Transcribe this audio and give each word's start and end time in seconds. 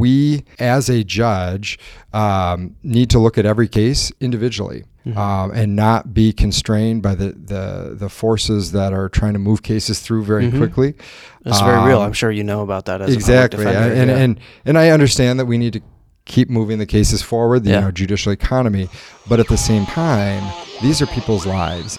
we, 0.00 0.44
as 0.58 0.88
a 0.88 1.04
judge, 1.04 1.78
um, 2.12 2.76
need 2.82 3.10
to 3.10 3.18
look 3.18 3.38
at 3.38 3.46
every 3.46 3.68
case 3.68 4.12
individually. 4.20 4.84
Mm-hmm. 5.06 5.16
Um, 5.16 5.50
and 5.52 5.74
not 5.74 6.12
be 6.12 6.30
constrained 6.30 7.02
by 7.02 7.14
the, 7.14 7.32
the 7.32 7.94
the 7.94 8.10
forces 8.10 8.72
that 8.72 8.92
are 8.92 9.08
trying 9.08 9.32
to 9.32 9.38
move 9.38 9.62
cases 9.62 10.00
through 10.00 10.24
very 10.24 10.48
mm-hmm. 10.48 10.58
quickly. 10.58 10.94
That's 11.42 11.62
very 11.62 11.88
real. 11.88 12.00
Um, 12.00 12.08
I'm 12.08 12.12
sure 12.12 12.30
you 12.30 12.44
know 12.44 12.60
about 12.60 12.84
that. 12.84 13.00
exactly, 13.08 13.64
defender, 13.64 13.94
and, 13.94 14.10
yeah. 14.10 14.16
and 14.18 14.40
and 14.66 14.76
I 14.76 14.90
understand 14.90 15.40
that 15.40 15.46
we 15.46 15.56
need 15.56 15.72
to 15.72 15.80
keep 16.26 16.50
moving 16.50 16.78
the 16.78 16.86
cases 16.86 17.22
forward, 17.22 17.64
the 17.64 17.70
yeah. 17.70 17.78
you 17.78 17.84
know, 17.86 17.90
judicial 17.90 18.30
economy, 18.30 18.88
but 19.26 19.40
at 19.40 19.48
the 19.48 19.56
same 19.56 19.86
time, 19.86 20.52
these 20.82 21.00
are 21.00 21.06
people's 21.06 21.46
lives. 21.46 21.98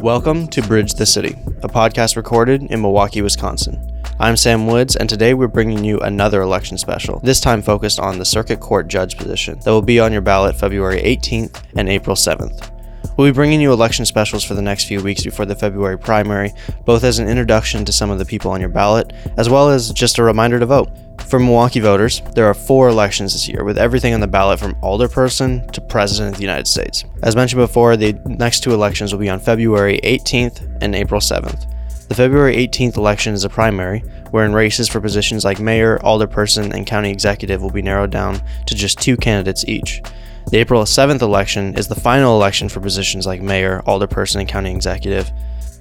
Welcome 0.00 0.48
to 0.48 0.62
Bridge 0.62 0.94
the 0.94 1.04
City, 1.04 1.36
a 1.62 1.68
podcast 1.68 2.16
recorded 2.16 2.62
in 2.62 2.80
Milwaukee, 2.80 3.20
Wisconsin. 3.20 4.00
I'm 4.18 4.34
Sam 4.34 4.66
Woods, 4.66 4.96
and 4.96 5.06
today 5.06 5.34
we're 5.34 5.46
bringing 5.46 5.84
you 5.84 6.00
another 6.00 6.40
election 6.40 6.78
special, 6.78 7.20
this 7.20 7.38
time 7.38 7.60
focused 7.60 8.00
on 8.00 8.18
the 8.18 8.24
Circuit 8.24 8.60
Court 8.60 8.88
Judge 8.88 9.18
position 9.18 9.60
that 9.60 9.70
will 9.70 9.82
be 9.82 10.00
on 10.00 10.10
your 10.10 10.22
ballot 10.22 10.56
February 10.56 11.02
18th 11.02 11.62
and 11.76 11.90
April 11.90 12.16
7th. 12.16 12.70
We'll 13.18 13.28
be 13.28 13.34
bringing 13.34 13.60
you 13.60 13.74
election 13.74 14.06
specials 14.06 14.42
for 14.42 14.54
the 14.54 14.62
next 14.62 14.84
few 14.84 15.02
weeks 15.02 15.22
before 15.22 15.44
the 15.44 15.54
February 15.54 15.98
primary, 15.98 16.54
both 16.86 17.04
as 17.04 17.18
an 17.18 17.28
introduction 17.28 17.84
to 17.84 17.92
some 17.92 18.08
of 18.08 18.18
the 18.18 18.24
people 18.24 18.50
on 18.52 18.60
your 18.60 18.70
ballot, 18.70 19.12
as 19.36 19.50
well 19.50 19.68
as 19.68 19.92
just 19.92 20.16
a 20.16 20.22
reminder 20.22 20.58
to 20.58 20.64
vote. 20.64 20.88
For 21.30 21.38
Milwaukee 21.38 21.78
voters, 21.78 22.22
there 22.34 22.46
are 22.46 22.54
four 22.54 22.88
elections 22.88 23.34
this 23.34 23.46
year, 23.46 23.62
with 23.62 23.78
everything 23.78 24.14
on 24.14 24.18
the 24.18 24.26
ballot 24.26 24.58
from 24.58 24.74
alderperson 24.82 25.70
to 25.70 25.80
president 25.80 26.32
of 26.32 26.38
the 26.38 26.42
United 26.42 26.66
States. 26.66 27.04
As 27.22 27.36
mentioned 27.36 27.60
before, 27.60 27.96
the 27.96 28.14
next 28.24 28.64
two 28.64 28.74
elections 28.74 29.12
will 29.12 29.20
be 29.20 29.28
on 29.28 29.38
February 29.38 30.00
18th 30.02 30.78
and 30.82 30.92
April 30.92 31.20
7th. 31.20 31.72
The 32.08 32.16
February 32.16 32.56
18th 32.56 32.96
election 32.96 33.32
is 33.32 33.44
a 33.44 33.48
primary, 33.48 34.00
wherein 34.32 34.52
races 34.52 34.88
for 34.88 35.00
positions 35.00 35.44
like 35.44 35.60
mayor, 35.60 35.98
alderperson, 35.98 36.74
and 36.74 36.84
county 36.84 37.12
executive 37.12 37.62
will 37.62 37.70
be 37.70 37.80
narrowed 37.80 38.10
down 38.10 38.42
to 38.66 38.74
just 38.74 38.98
two 38.98 39.16
candidates 39.16 39.64
each. 39.68 40.02
The 40.50 40.58
April 40.58 40.82
7th 40.82 41.22
election 41.22 41.76
is 41.76 41.86
the 41.86 41.94
final 41.94 42.34
election 42.34 42.68
for 42.68 42.80
positions 42.80 43.24
like 43.24 43.40
mayor, 43.40 43.84
alderperson, 43.86 44.40
and 44.40 44.48
county 44.48 44.72
executive, 44.72 45.30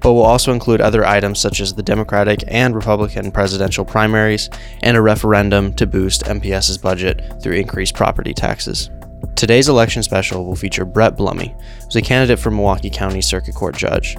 but 0.01 0.13
will 0.13 0.23
also 0.23 0.51
include 0.51 0.81
other 0.81 1.05
items 1.05 1.39
such 1.39 1.59
as 1.59 1.73
the 1.73 1.83
Democratic 1.83 2.43
and 2.47 2.75
Republican 2.75 3.31
presidential 3.31 3.85
primaries 3.85 4.49
and 4.81 4.95
a 4.95 5.01
referendum 5.01 5.73
to 5.73 5.87
boost 5.87 6.23
MPS's 6.23 6.77
budget 6.77 7.41
through 7.41 7.53
increased 7.53 7.95
property 7.95 8.33
taxes. 8.33 8.89
Today's 9.35 9.69
election 9.69 10.03
special 10.03 10.45
will 10.45 10.55
feature 10.55 10.85
Brett 10.85 11.17
Blomme, 11.17 11.55
who's 11.83 11.95
a 11.95 12.01
candidate 12.01 12.39
for 12.39 12.51
Milwaukee 12.51 12.89
County 12.89 13.21
Circuit 13.21 13.55
Court 13.55 13.75
Judge. 13.75 14.17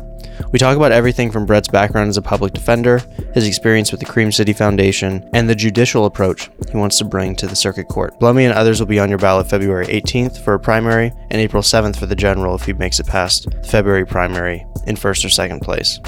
We 0.52 0.58
talk 0.58 0.76
about 0.76 0.92
everything 0.92 1.30
from 1.30 1.46
Brett's 1.46 1.68
background 1.68 2.08
as 2.08 2.16
a 2.16 2.22
public 2.22 2.52
defender, 2.52 2.98
his 3.34 3.46
experience 3.46 3.90
with 3.90 4.00
the 4.00 4.06
Cream 4.06 4.32
City 4.32 4.52
Foundation, 4.52 5.28
and 5.32 5.48
the 5.48 5.54
judicial 5.54 6.06
approach 6.06 6.50
he 6.70 6.76
wants 6.76 6.98
to 6.98 7.04
bring 7.04 7.36
to 7.36 7.46
the 7.46 7.56
circuit 7.56 7.88
court. 7.88 8.18
Blomme 8.18 8.38
and 8.38 8.54
others 8.54 8.80
will 8.80 8.86
be 8.86 9.00
on 9.00 9.08
your 9.08 9.18
ballot 9.18 9.48
February 9.48 9.86
18th 9.86 10.38
for 10.38 10.54
a 10.54 10.60
primary 10.60 11.12
and 11.30 11.40
April 11.40 11.62
7th 11.62 11.96
for 11.96 12.06
the 12.06 12.16
general 12.16 12.54
if 12.54 12.64
he 12.64 12.72
makes 12.72 12.98
it 13.00 13.06
past 13.06 13.50
the 13.50 13.62
February 13.62 14.06
primary 14.06 14.66
in 14.86 14.96
first 14.96 15.24
or 15.24 15.28
second 15.28 15.60
place. 15.60 16.00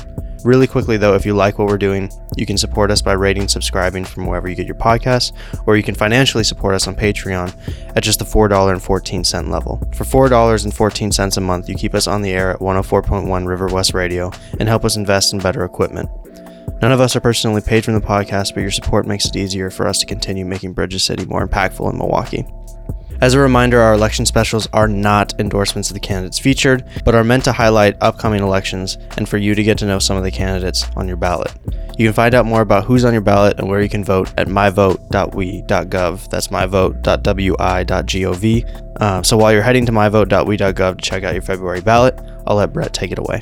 Really 0.45 0.67
quickly, 0.67 0.97
though, 0.97 1.15
if 1.15 1.25
you 1.25 1.35
like 1.35 1.59
what 1.59 1.69
we're 1.69 1.79
doing, 1.79 2.11
you 2.37 2.47
can 2.47 2.59
support 2.59 2.91
us 2.91 3.01
by 3.01 3.13
rating 3.13 3.47
subscribing 3.47 4.05
from 4.05 4.27
wherever 4.27 4.49
you 4.49 4.57
get 4.57 4.67
your 4.67 4.75
podcasts, 4.75 5.33
or 5.67 5.77
you 5.77 5.85
can 5.85 5.95
financially 5.95 6.43
support 6.43 6.75
us 6.75 6.89
on 6.89 6.97
Patreon 6.97 7.55
at 7.97 8.03
just 8.03 8.19
the 8.19 8.25
$4.14 8.25 9.49
level. 9.49 9.79
For 9.95 10.05
$4.14 10.05 11.37
a 11.37 11.41
month, 11.41 11.69
you 11.69 11.77
keep 11.77 11.95
us 11.95 12.09
on 12.09 12.23
the 12.23 12.33
air 12.33 12.51
at 12.51 12.59
104.1 12.59 13.25
Riverwest 13.27 13.95
Radio 13.95 14.33
and 14.59 14.69
help 14.69 14.85
us 14.85 14.97
invest 14.97 15.33
in 15.33 15.39
better 15.39 15.65
equipment. 15.65 16.11
None 16.81 16.91
of 16.91 17.01
us 17.01 17.15
are 17.15 17.21
personally 17.21 17.61
paid 17.61 17.85
from 17.85 17.95
the 17.95 18.01
podcast, 18.01 18.55
but 18.55 18.63
your 18.63 18.73
support 18.73 19.07
makes 19.07 19.27
it 19.27 19.37
easier 19.37 19.71
for 19.71 19.87
us 19.87 19.99
to 19.99 20.07
continue 20.07 20.45
making 20.45 20.73
Bridges 20.73 21.05
City 21.05 21.25
more 21.25 21.47
impactful 21.47 21.89
in 21.93 21.99
Milwaukee. 21.99 22.45
As 23.23 23.33
a 23.35 23.39
reminder, 23.39 23.81
our 23.81 23.95
election 23.95 24.27
specials 24.27 24.67
are 24.73 24.89
not 24.89 25.39
endorsements 25.39 25.91
of 25.91 25.95
the 25.95 26.01
candidates 26.01 26.41
featured, 26.41 26.85
but 27.05 27.15
are 27.15 27.23
meant 27.23 27.45
to 27.45 27.53
highlight 27.53 27.97
upcoming 28.01 28.43
elections 28.43 28.99
and 29.17 29.29
for 29.29 29.39
you 29.39 29.55
to 29.55 29.63
get 29.63 29.79
to 29.79 29.87
know 29.87 30.01
some 30.01 30.17
of 30.17 30.25
the 30.25 30.31
candidates 30.33 30.85
on 30.97 31.07
your 31.07 31.17
ballot. 31.17 31.53
You 31.97 32.09
can 32.09 32.15
find 32.15 32.35
out 32.35 32.47
more 32.47 32.63
about 32.63 32.85
who's 32.85 33.05
on 33.05 33.13
your 33.13 33.23
ballot 33.23 33.61
and 33.61 33.69
where 33.69 33.81
you 33.81 33.89
can 33.89 34.03
vote 34.03 34.35
at 34.37 34.49
myvote.we.gov. 34.49 36.31
That's 36.31 36.49
myvote.wi.gov. 36.49 37.27
Uh, 39.01 39.23
so 39.23 39.37
while 39.37 39.53
you're 39.53 39.63
heading 39.63 39.87
to 39.87 39.93
myvote.we.gov 39.93 40.97
to 40.97 41.03
check 41.05 41.23
out 41.23 41.35
your 41.35 41.43
February 41.43 41.81
ballot, 41.81 42.19
I'll 42.45 42.57
let 42.57 42.73
Brett 42.73 42.93
take 42.93 43.13
it 43.13 43.21
away. 43.21 43.41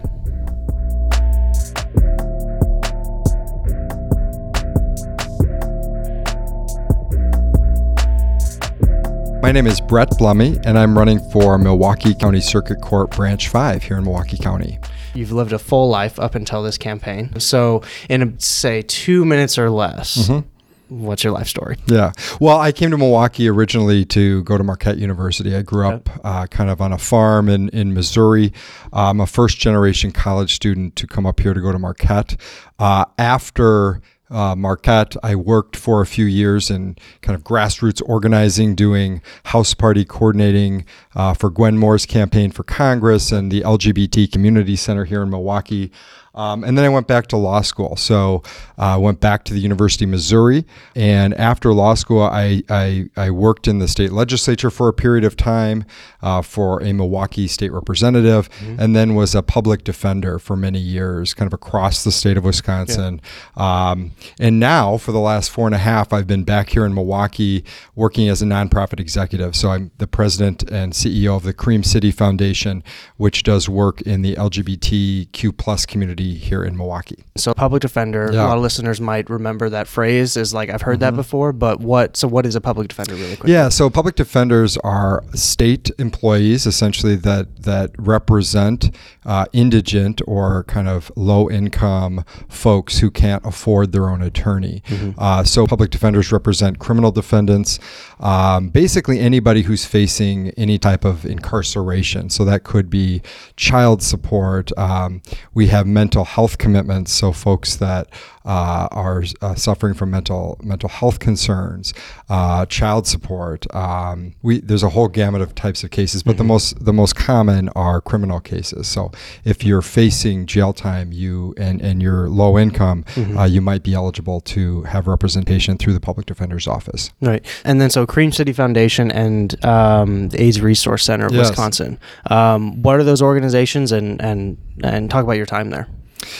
My 9.43 9.53
name 9.53 9.67
is 9.67 9.81
Brett 9.81 10.11
Blomme, 10.19 10.61
and 10.67 10.78
I'm 10.78 10.97
running 10.97 11.19
for 11.31 11.56
Milwaukee 11.56 12.15
County 12.15 12.43
Circuit 12.43 12.83
Court 12.83 13.11
Branch 13.11 13.49
5 13.49 13.83
here 13.83 13.97
in 13.97 14.05
Milwaukee 14.05 14.37
County. 14.37 14.78
You've 15.15 15.33
lived 15.33 15.55
a 15.55 15.59
full 15.59 15.89
life 15.89 16.21
up 16.21 16.34
until 16.34 16.62
this 16.62 16.77
campaign. 16.77 17.41
So, 17.41 17.83
in 18.11 18.39
say 18.39 18.83
two 18.83 19.25
minutes 19.25 19.59
or 19.59 19.71
less, 19.71 20.28
mm-hmm. 20.28 21.05
what's 21.05 21.25
your 21.25 21.33
life 21.33 21.49
story? 21.49 21.78
Yeah. 21.87 22.12
Well, 22.39 22.61
I 22.61 22.71
came 22.71 22.91
to 22.91 22.99
Milwaukee 22.99 23.49
originally 23.49 24.05
to 24.06 24.45
go 24.45 24.59
to 24.59 24.62
Marquette 24.62 24.99
University. 24.99 25.57
I 25.57 25.62
grew 25.62 25.89
up 25.89 26.11
uh, 26.22 26.47
kind 26.47 26.69
of 26.69 26.83
on 26.83 26.93
a 26.93 26.99
farm 26.99 27.49
in, 27.49 27.71
in 27.71 27.95
Missouri. 27.95 28.53
I'm 28.93 29.21
a 29.21 29.27
first 29.27 29.57
generation 29.57 30.12
college 30.12 30.55
student 30.55 30.97
to 30.97 31.07
come 31.07 31.25
up 31.25 31.41
here 31.41 31.55
to 31.55 31.61
go 31.62 31.72
to 31.72 31.78
Marquette. 31.78 32.37
Uh, 32.78 33.07
after 33.17 34.03
uh, 34.31 34.55
Marquette. 34.55 35.17
I 35.23 35.35
worked 35.35 35.77
for 35.77 36.01
a 36.01 36.07
few 36.07 36.25
years 36.25 36.71
in 36.71 36.97
kind 37.21 37.37
of 37.37 37.45
grassroots 37.45 38.03
organizing, 38.07 38.75
doing 38.75 39.23
house 39.45 39.75
party 39.75 40.05
coordinating 40.05 40.85
uh, 41.15 41.35
for 41.35 41.51
Gwen 41.51 41.79
Moore's 41.79 42.07
campaign 42.07 42.51
for 42.51 42.63
Congress 42.63 43.33
and 43.33 43.51
the 43.51 43.63
LGBT 43.63 44.31
Community 44.31 44.77
Center 44.77 45.05
here 45.05 45.23
in 45.23 45.31
Milwaukee. 45.31 45.91
Um, 46.35 46.63
and 46.63 46.79
then 46.79 46.85
I 46.85 46.89
went 46.89 47.07
back 47.07 47.27
to 47.29 47.37
law 47.37 47.61
school. 47.61 47.97
So 47.97 48.43
I 48.79 48.95
uh, 48.95 48.99
went 48.99 49.21
back 49.21 49.45
to 49.45 49.55
the 49.55 49.61
University 49.61 50.05
of 50.05 50.11
Missouri. 50.11 50.65
And 50.95 51.35
after 51.35 51.73
law 51.73 51.95
school, 51.95 52.23
I, 52.23 52.63
I, 52.69 53.07
I 53.17 53.31
worked 53.31 53.67
in 53.67 53.79
the 53.79 53.89
state 53.89 54.13
legislature 54.13 54.71
for 54.71 54.89
a 54.89 54.93
period 54.93 55.25
of 55.25 55.37
time 55.37 55.85
uh, 56.23 56.43
for 56.43 56.83
a 56.83 56.93
Milwaukee 56.93 57.49
state 57.49 57.73
representative, 57.73 58.51
mm-hmm. 58.51 58.81
and 58.81 58.95
then 58.95 59.15
was 59.15 59.35
a 59.35 59.43
public 59.43 59.85
defender 59.85 60.39
for 60.39 60.57
many 60.57 60.79
years, 60.79 61.35
kind 61.35 61.47
of 61.47 61.53
across 61.53 62.05
the 62.05 62.13
state 62.13 62.37
of 62.37 62.45
Wisconsin. 62.45 63.21
Yeah. 63.57 63.91
Um, 63.91 64.13
and 64.39 64.61
now, 64.61 64.99
for 64.99 65.13
the 65.13 65.19
last 65.19 65.51
four 65.51 65.67
and 65.67 65.75
a 65.75 65.79
half, 65.79 66.13
I've 66.13 66.27
been 66.27 66.45
back 66.45 66.71
here 66.71 66.85
in 66.85 66.95
Milwaukee 66.95 67.65
working 67.95 68.29
as 68.29 68.43
a 68.43 68.45
nonprofit 68.45 69.01
executive. 69.01 69.57
So 69.57 69.71
I'm 69.71 69.91
the 69.99 70.07
president 70.07 70.63
and 70.71 70.93
CEO 70.93 71.37
of 71.37 71.43
the 71.43 71.53
Cream 71.53 71.83
City 71.83 72.11
Foundation, 72.11 72.85
which 73.17 73.43
does 73.43 73.69
work 73.69 74.01
in 74.03 74.23
the 74.23 74.35
LGBTQ 74.37 75.57
plus 75.57 75.87
community 75.87 76.20
here 76.21 76.65
in 76.65 76.77
Milwaukee. 76.77 77.25
So 77.37 77.55
public 77.55 77.83
defender, 77.83 78.31
yeah. 78.33 78.45
a 78.45 78.49
lot 78.49 78.57
of 78.57 78.63
listeners 78.63 79.01
might 79.01 79.31
remember 79.31 79.69
that 79.71 79.89
phrase 79.89 80.37
is 80.37 80.53
like 80.53 80.71
I've 80.71 80.83
heard 80.83 80.95
mm-hmm. 80.95 81.01
that 81.01 81.17
before, 81.17 81.53
but 81.53 81.81
what 81.81 82.17
so 82.17 82.29
what 82.29 82.47
is 82.47 82.55
a 82.55 82.61
public 82.61 82.89
defender 82.89 83.15
really 83.15 83.37
quick? 83.37 83.51
Yeah, 83.51 83.69
so 83.69 83.89
public 83.91 84.17
defenders 84.17 84.77
are 84.79 85.25
state 85.35 85.91
employees 85.99 86.67
essentially 86.67 87.17
that 87.17 87.63
that 87.63 87.93
represent 87.99 88.95
uh, 89.25 89.47
indigent 89.53 90.21
or 90.27 90.65
kind 90.65 90.89
of 90.89 91.13
low 91.17 91.51
income 91.51 92.25
folks 92.49 92.99
who 92.99 93.11
can't 93.11 93.45
afford 93.45 93.93
their 93.93 94.09
own 94.09 94.23
attorney. 94.23 94.83
Mm-hmm. 94.87 95.19
Uh, 95.19 95.45
so 95.45 95.67
public 95.67 95.91
defenders 95.91 96.33
represent 96.33 96.79
criminal 96.79 97.13
defendants, 97.13 97.79
um, 98.21 98.69
basically 98.69 99.21
anybody 99.21 99.63
who's 99.63 99.85
facing 99.85 100.51
any 100.51 100.79
type 100.79 101.05
of 101.05 101.25
incarceration. 101.25 102.31
So 102.31 102.45
that 102.45 102.65
could 102.65 102.91
be 102.91 103.23
child 103.57 104.03
support. 104.03 104.77
Um, 104.78 105.23
we 105.55 105.69
have 105.69 105.87
mental 105.87 106.09
mental 106.10 106.24
health 106.24 106.59
commitments. 106.59 107.12
So 107.12 107.30
folks 107.30 107.77
that 107.77 108.09
uh, 108.45 108.89
are 108.91 109.22
uh, 109.42 109.54
suffering 109.54 109.95
from 109.95 110.10
mental 110.10 110.59
mental 110.62 110.89
health 110.89 111.21
concerns, 111.21 111.95
uh, 112.28 112.66
child 112.66 113.07
support. 113.07 113.72
Um, 113.72 114.34
we 114.42 114.60
there's 114.60 114.83
a 114.83 114.89
whole 114.89 115.07
gamut 115.07 115.41
of 115.41 115.54
types 115.54 115.84
of 115.84 115.91
cases, 115.91 116.24
but 116.24 116.33
mm-hmm. 116.33 116.39
the 116.39 116.45
most 116.45 116.84
the 116.84 116.92
most 116.92 117.15
common 117.15 117.68
are 117.71 118.01
criminal 118.01 118.41
cases. 118.41 118.89
So 118.89 119.12
if 119.45 119.62
you're 119.62 119.83
facing 119.83 120.47
jail 120.47 120.72
time, 120.72 121.12
you 121.12 121.54
and 121.57 121.80
and 121.80 122.03
you're 122.03 122.28
low 122.28 122.59
income, 122.59 123.04
mm-hmm. 123.15 123.39
Uh, 123.39 123.45
you 123.45 123.60
might 123.60 123.84
be 123.84 123.95
eligible 123.95 124.41
to 124.41 124.83
have 124.83 125.06
representation 125.06 125.78
through 125.78 125.92
the 125.92 126.01
public 126.01 126.27
defender's 126.27 126.66
office. 126.66 127.10
Right, 127.21 127.45
and 127.65 127.80
then 127.80 127.91
so 127.91 128.04
Cream 128.04 128.33
City 128.33 128.53
Foundation 128.53 129.13
and 129.13 129.65
um, 129.65 130.30
the 130.30 130.42
AIDS 130.42 130.60
Resource 130.60 131.04
Center 131.04 131.27
of 131.27 131.33
yes. 131.33 131.51
Wisconsin. 131.51 132.01
Um, 132.28 132.83
what 132.83 132.97
are 132.97 133.04
those 133.04 133.22
organizations, 133.22 133.92
and 133.92 134.21
and 134.21 134.59
and 134.83 135.09
talk 135.09 135.22
about 135.22 135.36
your 135.36 135.47
time 135.47 135.71
there? 135.71 135.86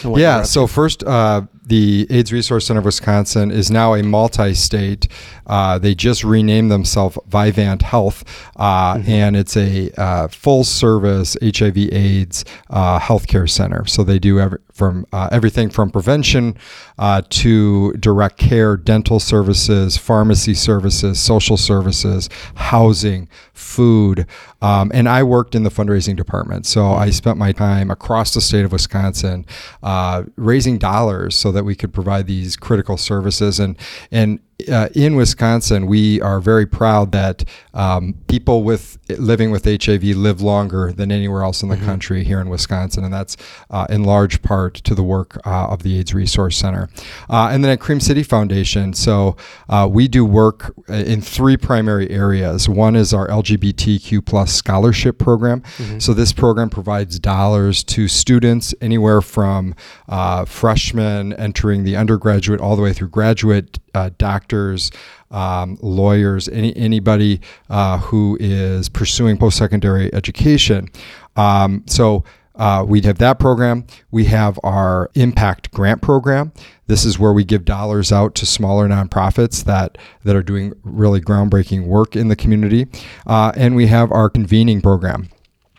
Yeah. 0.05 0.43
So 0.43 0.67
first, 0.67 1.03
uh, 1.03 1.43
the 1.71 2.07
AIDS 2.11 2.33
Resource 2.33 2.67
Center 2.67 2.81
of 2.81 2.85
Wisconsin 2.85 3.53
is 3.53 3.71
now 3.71 3.95
a 3.95 4.03
multi-state. 4.03 5.07
Uh, 5.47 5.79
they 5.79 5.95
just 5.95 6.25
renamed 6.25 6.71
themselves 6.71 7.17
Vivent 7.29 7.83
Health, 7.83 8.25
uh, 8.57 8.95
mm-hmm. 8.95 9.09
and 9.09 9.37
it's 9.37 9.57
a 9.57 9.91
uh, 10.01 10.29
full-service 10.29 11.37
HIV/AIDS 11.43 12.45
uh, 12.71 12.99
healthcare 12.99 13.49
center. 13.49 13.87
So 13.87 14.03
they 14.03 14.19
do 14.19 14.41
every, 14.41 14.59
from 14.73 15.07
uh, 15.13 15.29
everything 15.31 15.71
from 15.71 15.91
prevention 15.91 16.57
uh, 16.99 17.23
to 17.31 17.93
direct 17.95 18.39
care, 18.39 18.77
dental 18.77 19.21
services, 19.21 19.97
pharmacy 19.97 20.55
services, 20.55 21.21
social 21.21 21.57
services, 21.57 22.29
housing, 22.57 23.29
food. 23.53 24.27
Um, 24.63 24.91
and 24.93 25.09
I 25.09 25.23
worked 25.23 25.55
in 25.55 25.63
the 25.63 25.71
fundraising 25.71 26.17
department. 26.17 26.67
So 26.67 26.93
I 26.93 27.11
spent 27.11 27.39
my 27.39 27.53
time 27.53 27.91
across 27.91 28.35
the 28.35 28.41
state 28.41 28.65
of 28.65 28.73
Wisconsin 28.73 29.47
uh, 29.83 30.25
raising 30.37 30.79
dollars 30.79 31.35
so 31.35 31.51
that 31.53 31.65
we 31.65 31.75
could 31.75 31.93
provide 31.93 32.27
these 32.27 32.57
critical 32.57 32.97
services. 32.97 33.59
And, 33.59 33.77
and 34.11 34.41
uh, 34.69 34.89
in 34.95 35.17
Wisconsin, 35.17 35.87
we 35.87 36.21
are 36.21 36.41
very 36.41 36.67
proud 36.67 37.13
that 37.13 37.45
um, 37.75 38.15
people 38.27 38.63
with 38.63 38.99
living 39.19 39.51
with 39.51 39.65
HIV 39.65 40.05
live 40.17 40.41
longer 40.41 40.93
than 40.93 41.11
anywhere 41.11 41.43
else 41.43 41.63
in 41.63 41.69
the 41.69 41.77
mm-hmm. 41.77 41.85
country 41.85 42.25
here 42.25 42.41
in 42.41 42.49
Wisconsin, 42.49 43.05
and 43.05 43.13
that's 43.13 43.37
uh, 43.71 43.87
in 43.89 44.05
large 44.05 44.43
part 44.43 44.75
to 44.75 44.95
the 44.95 45.03
work 45.03 45.39
uh, 45.47 45.69
of 45.69 45.83
the 45.83 45.99
AIDS 45.99 46.15
Resource 46.15 46.57
Center. 46.57 46.89
Uh, 47.29 47.49
and 47.53 47.65
then 47.65 47.71
at 47.71 47.81
Cream 47.81 48.01
City 48.01 48.23
Foundation, 48.23 48.93
so 48.93 49.37
uh, 49.69 49.89
we 49.91 50.09
do 50.09 50.25
work 50.25 50.75
in 50.89 51.21
three 51.21 51.57
primary 51.57 52.11
areas. 52.11 52.69
One 52.69 52.97
is 52.97 53.13
our 53.15 53.29
LGBTQ 53.29 54.25
plus 54.25 54.53
scholarship 54.53 55.19
program. 55.19 55.61
Mm-hmm. 55.61 55.99
So 55.99 56.15
this 56.15 56.33
program 56.33 56.71
provides 56.71 57.19
dollars 57.19 57.83
to 57.85 58.09
students 58.09 58.75
anywhere 58.81 59.21
from 59.21 59.75
uh, 60.09 60.45
freshmen 60.45 61.33
entering 61.35 61.85
the 61.85 61.97
undergraduate 61.97 62.61
all 62.61 62.77
the 62.77 62.83
way 62.83 62.93
through 62.93 63.09
graduate 63.09 63.79
uh, 63.95 64.11
doctors, 64.19 64.91
um, 65.31 65.79
lawyers, 65.81 66.49
any, 66.49 66.77
anybody 66.77 67.41
uh, 67.69 67.99
who 67.99 68.37
is 68.41 68.89
pursuing 68.89 69.37
post 69.37 69.57
secondary 69.57 70.13
education. 70.15 70.89
Um, 71.37 71.85
so 71.87 72.25
uh, 72.57 72.85
we 72.87 73.01
have 73.03 73.19
that 73.19 73.39
program. 73.39 73.87
We 74.11 74.27
have 74.27 74.59
our 74.63 75.11
impact 75.15 75.71
grant 75.73 76.03
program. 76.03 76.53
This 76.89 77.05
is 77.05 77.19
where 77.19 77.33
we 77.33 77.45
give 77.45 77.65
dollars 77.65 78.13
out 78.13 78.35
to 78.37 78.47
smaller 78.47 78.89
nonprofits 78.89 79.65
that 79.65 79.97
that 80.25 80.37
are 80.37 80.43
doing 80.43 80.75
really 80.83 81.21
groundbreaking 81.21 81.87
work 81.87 82.17
in 82.17 82.29
the 82.29 82.37
community, 82.37 82.87
uh, 83.27 83.53
and 83.57 83.77
we 83.77 83.87
have 83.87 84.13
our 84.13 84.29
convening 84.29 84.83
program. 84.83 85.29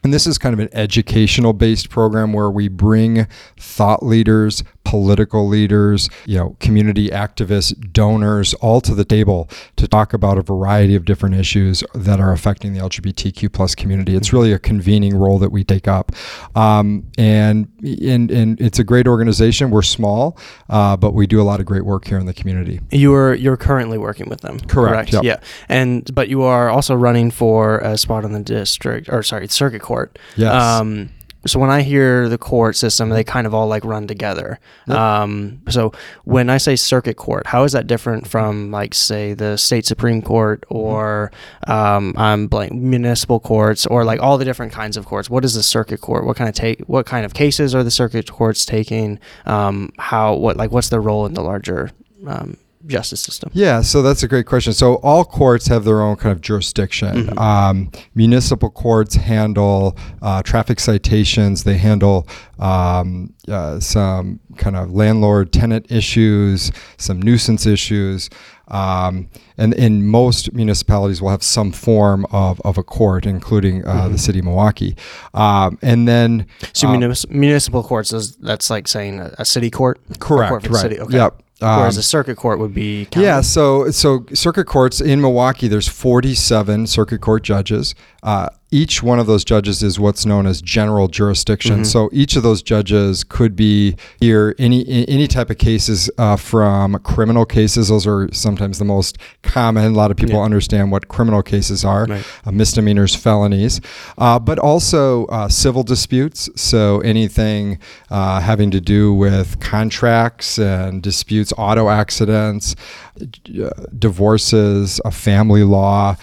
And 0.04 0.12
this 0.12 0.26
is 0.26 0.40
kind 0.40 0.54
of 0.54 0.60
an 0.60 0.70
educational 0.72 1.54
based 1.54 1.90
program 1.90 2.34
where 2.34 2.50
we 2.50 2.68
bring 2.68 3.28
thought 3.58 4.04
leaders, 4.04 4.64
political 4.84 5.48
leaders, 5.48 6.10
you 6.26 6.38
know, 6.38 6.56
community 6.60 7.10
activists, 7.10 7.74
donors, 7.94 8.54
all 8.56 8.82
to 8.82 8.96
the 8.96 9.06
table 9.06 9.50
to 9.76 9.88
talk 9.88 10.14
about 10.14 10.38
a 10.38 10.42
variety 10.42 10.96
of 10.96 11.06
different 11.06 11.36
issues 11.36 11.84
that 11.94 12.20
are 12.20 12.32
affecting 12.32 12.74
the 12.74 12.80
LGBTQ 12.80 13.52
plus 13.52 13.76
community. 13.76 14.16
It's 14.16 14.34
really 14.34 14.52
a 14.52 14.60
convening 14.60 15.16
role 15.16 15.38
that 15.40 15.52
we 15.52 15.64
take 15.64 15.88
up, 15.88 16.12
um, 16.56 17.06
and, 17.18 17.68
and 17.84 18.32
and 18.32 18.60
it's 18.60 18.80
a 18.80 18.84
great 18.84 19.08
organization. 19.08 19.72
We're 19.72 19.82
small, 19.82 20.38
uh, 20.70 20.98
but 20.98 21.14
we 21.14 21.28
do 21.28 21.42
a 21.42 21.44
lot 21.44 21.60
of 21.60 21.66
great 21.66 21.86
work 21.86 22.08
here 22.08 22.20
in 22.20 22.26
the 22.26 22.34
community. 22.34 22.80
You 22.92 23.14
are 23.14 23.34
you're 23.34 23.58
currently 23.58 23.98
working 23.98 24.30
with 24.30 24.42
them, 24.42 24.60
correct? 24.60 25.12
correct? 25.12 25.14
Yep. 25.14 25.24
Yeah, 25.24 25.40
and 25.70 26.14
but 26.14 26.30
you 26.30 26.44
are 26.44 26.70
also 26.70 26.96
running 26.96 27.32
for 27.32 27.80
a 27.80 27.98
spot 27.98 28.26
on 28.26 28.32
the 28.34 28.42
district 28.42 29.10
or 29.10 29.24
sorry 29.24 29.48
circuit 29.48 29.82
court. 29.82 30.18
Yes. 30.36 30.54
Um, 30.54 31.10
so 31.46 31.60
when 31.60 31.70
I 31.70 31.82
hear 31.82 32.30
the 32.30 32.38
court 32.38 32.76
system, 32.76 33.10
they 33.10 33.24
kind 33.24 33.48
of 33.48 33.54
all 33.54 33.68
like 33.68 33.84
run 33.84 34.08
together. 34.08 34.60
Yep. 34.88 34.98
Um, 34.98 35.62
so 35.70 35.92
when 36.24 36.50
I 36.50 36.58
say 36.58 36.76
circuit 36.76 37.18
court, 37.18 37.48
how 37.48 37.64
is 37.64 37.72
that 37.72 37.88
different 37.88 38.28
from 38.28 38.72
like 38.72 38.94
say 38.94 39.34
the 39.34 39.58
state 39.58 39.86
supreme 39.86 40.22
court 40.22 40.62
mm-hmm. 40.62 40.78
or 40.78 41.32
um, 41.68 42.14
I'm 42.18 42.48
blank 42.48 42.74
municipal 42.74 43.40
courts 43.40 43.86
or 43.86 44.06
like 44.06 44.22
all 44.22 44.38
the 44.38 44.46
different 44.46 44.72
kinds 44.72 44.98
of 44.98 45.06
courts? 45.06 45.30
What 45.30 45.44
is 45.44 45.56
the 45.56 45.64
circuit 45.64 46.02
court? 46.02 46.26
What 46.26 46.38
kind 46.38 46.50
of 46.50 46.56
take? 46.56 46.82
What 46.82 47.06
kind 47.06 47.26
of 47.26 47.34
cases 47.34 47.74
are 47.74 47.84
the 47.84 47.92
circuit 47.92 48.32
courts 48.32 48.66
taking? 48.66 49.20
Um, 49.46 49.92
how 49.98 50.36
what 50.36 50.58
like 50.58 50.72
what's 50.72 50.90
their 50.90 51.02
role 51.02 51.26
in 51.26 51.34
the 51.34 51.42
larger 51.42 51.92
um, 52.28 52.58
justice 52.86 53.22
system? 53.22 53.52
Yeah, 53.54 53.82
so 53.82 54.02
that's 54.02 54.24
a 54.24 54.28
great 54.28 54.46
question. 54.46 54.74
So 54.74 54.96
all 54.96 55.24
courts 55.26 55.68
have 55.68 55.84
their 55.84 56.02
own 56.02 56.16
kind 56.16 56.32
of 56.32 56.42
jurisdiction. 56.42 57.28
Mm-hmm. 57.28 57.40
Um, 57.40 57.92
municipal 58.16 58.70
courts 58.70 59.16
handle 59.16 59.98
uh, 60.22 60.42
traffic 60.44 60.80
citations. 60.80 61.64
They 61.64 61.78
handle 61.78 62.28
um, 62.60 63.34
uh, 63.48 63.80
some 63.80 64.40
kind 64.58 64.76
of 64.76 64.92
landlord 64.92 65.52
tenant 65.52 65.92
issues, 65.92 66.72
some 66.98 67.22
nuisance 67.22 67.66
issues. 67.66 68.30
Um, 68.68 69.30
and 69.58 69.74
in 69.74 70.06
most 70.06 70.54
municipalities, 70.54 71.22
will 71.22 71.30
have 71.30 71.44
some 71.44 71.74
form 71.74 72.26
of, 72.32 72.62
of 72.62 72.78
a 72.78 72.84
court, 72.84 73.26
including 73.26 73.86
uh, 73.86 73.94
mm-hmm. 73.94 74.12
the 74.14 74.18
city 74.18 74.40
of 74.40 74.46
Milwaukee. 74.46 74.96
Um, 75.34 75.78
and 75.82 76.08
then, 76.08 76.48
so 76.72 76.88
uh, 76.88 77.14
municipal 77.30 77.84
courts 77.84 78.14
is 78.14 78.38
that's 78.38 78.70
like 78.70 78.88
saying 78.88 79.20
a, 79.20 79.36
a 79.40 79.46
city 79.46 79.70
court. 79.70 80.00
Correct. 80.20 80.50
Court 80.50 80.68
right. 80.70 80.82
City. 80.82 81.00
Okay. 81.02 81.18
Yep. 81.18 81.42
Whereas 81.62 81.96
um, 81.96 82.00
a 82.00 82.04
circuit 82.04 82.38
court 82.38 82.58
would 82.60 82.74
be 82.74 83.06
county. 83.06 83.26
yeah. 83.26 83.42
So 83.42 83.92
so 83.92 84.26
circuit 84.34 84.66
courts 84.66 85.00
in 85.00 85.22
Milwaukee, 85.22 85.68
there's 85.68 85.88
47 85.88 86.88
circuit 86.88 87.22
court 87.22 87.44
judges. 87.44 87.94
Uh, 88.24 88.50
each 88.72 89.04
one 89.04 89.20
of 89.20 89.28
those 89.28 89.44
judges 89.44 89.84
is 89.84 90.00
what's 90.00 90.26
known 90.26 90.48
as 90.48 90.62
general 90.62 91.10
jurisdiction. 91.10 91.78
Mm-hmm. 91.78 91.84
So 91.84 92.10
each 92.14 92.38
of 92.38 92.44
those 92.44 92.62
judges 92.62 93.26
could 93.26 93.56
be 93.56 93.98
here 94.20 94.56
any 94.58 95.06
any 95.08 95.28
type 95.28 95.50
of 95.50 95.58
cases 95.58 96.10
uh, 96.18 96.38
from 96.38 96.98
criminal 97.00 97.46
cases. 97.46 97.90
Those 97.90 98.08
are 98.08 98.32
sometimes 98.34 98.80
the 98.80 98.86
most 98.86 99.18
common. 99.44 99.86
A 99.86 99.90
lot 99.90 100.10
of 100.10 100.18
people 100.18 100.36
yeah. 100.36 100.46
understand 100.46 100.92
what 100.92 101.10
criminal 101.10 101.44
cases 101.44 101.84
are, 101.84 102.06
right. 102.06 102.26
uh, 102.46 102.52
misdemeanors, 102.52 103.14
felonies, 103.14 103.82
uh, 104.18 104.40
but 104.40 104.58
also 104.58 105.26
uh, 105.26 105.50
civil 105.50 105.84
disputes. 105.84 106.50
So 106.56 107.02
anything 107.02 107.78
uh, 108.10 108.40
having 108.40 108.72
to 108.72 108.80
do 108.80 109.14
with 109.14 109.60
contracts 109.60 110.58
and 110.58 111.04
disputes, 111.04 111.52
auto 111.58 111.90
accidents, 111.90 112.76
uh, 113.20 113.70
divorces, 114.00 115.02
a 115.04 115.12
family 115.12 115.64
law, 115.64 116.16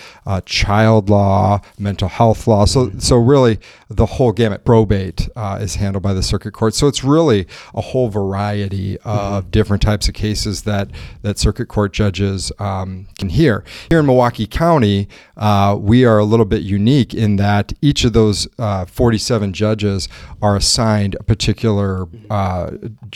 child 0.45 1.11
law, 1.11 1.61
mental 1.79 2.09
health 2.09 2.47
law. 2.47 2.65
So, 2.65 2.91
so 2.99 3.17
really, 3.17 3.59
the 3.89 4.07
whole 4.07 4.33
gamut. 4.33 4.65
Probate 4.65 5.29
uh, 5.35 5.59
is 5.61 5.77
handled 5.77 6.03
by 6.03 6.13
the 6.13 6.23
circuit 6.23 6.53
court. 6.53 6.75
So 6.75 6.89
it's 6.89 7.03
really 7.03 7.47
a 7.75 7.81
whole 7.81 8.09
variety 8.09 8.99
of 8.99 9.45
mm-hmm. 9.45 9.51
different 9.51 9.83
types 9.83 10.09
of 10.09 10.15
cases 10.15 10.63
that 10.63 10.91
that 11.23 11.39
circuit 11.39 11.67
court 11.67 11.93
judges 11.93 12.53
um, 12.59 13.09
can 13.19 13.31
hear. 13.31 13.65
Here 13.89 14.01
in 14.01 14.07
Milwaukee 14.07 14.47
County, 14.47 15.09
uh, 15.37 15.77
we 15.81 16.05
are 16.05 16.19
a 16.19 16.25
little 16.25 16.45
bit 16.45 16.63
unique 16.63 17.15
in 17.15 17.37
that 17.37 17.73
each 17.81 18.05
of 18.05 18.13
those 18.13 18.47
uh, 18.59 18.85
47 18.85 19.53
judges 19.53 20.09
are 20.43 20.57
assigned 20.57 21.17
a 21.19 21.23
particular 21.23 22.07
uh, 22.31 22.73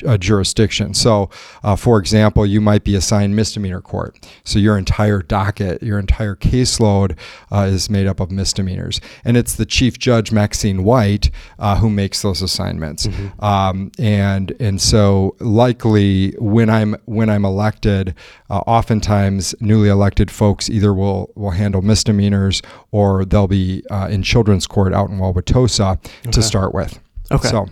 a 0.07 0.17
jurisdiction. 0.17 0.95
So, 0.95 1.29
uh, 1.63 1.77
for 1.77 1.99
example, 1.99 2.47
you 2.47 2.61
might 2.61 2.85
be 2.85 2.95
assigned 2.95 3.37
misdemeanor 3.37 3.81
court. 3.81 4.19
So 4.45 4.59
your 4.59 4.79
entire 4.79 5.23
docket, 5.23 5.83
your 5.83 5.99
entire 5.99 6.37
caseload 6.37 7.02
uh, 7.51 7.69
is 7.71 7.91
made 7.91 8.07
up 8.07 8.21
of 8.21 8.31
misdemeanors 8.31 9.01
and 9.25 9.37
it's 9.37 9.57
the 9.57 9.67
chief 9.67 9.99
judge 9.99 10.33
Maxine 10.33 10.85
White 10.85 11.31
uh, 11.59 11.77
who 11.77 11.91
makes 11.91 12.23
those 12.23 12.43
assignments. 12.43 13.07
Mm-hmm. 13.07 13.45
Um, 13.45 13.91
and 13.99 14.53
and 14.61 14.81
so 14.81 15.37
likely 15.41 16.33
when 16.39 16.71
I'm 16.71 16.97
when 17.07 17.29
I'm 17.29 17.45
elected, 17.45 18.15
uh, 18.51 18.59
oftentimes 18.59 19.55
newly 19.61 19.89
elected 19.89 20.31
folks 20.31 20.69
either 20.71 20.93
will 20.95 21.31
will 21.35 21.51
handle 21.51 21.83
misdemeanors 21.83 22.63
or 22.91 23.25
they'll 23.25 23.49
be 23.49 23.83
uh, 23.91 24.09
in 24.11 24.23
children's 24.23 24.67
court 24.67 24.93
out 24.93 25.11
in 25.11 25.19
Wauwatosa 25.19 25.99
okay. 25.99 26.31
to 26.31 26.43
start 26.43 26.75
with. 26.75 26.99
Okay. 27.31 27.49
So. 27.49 27.69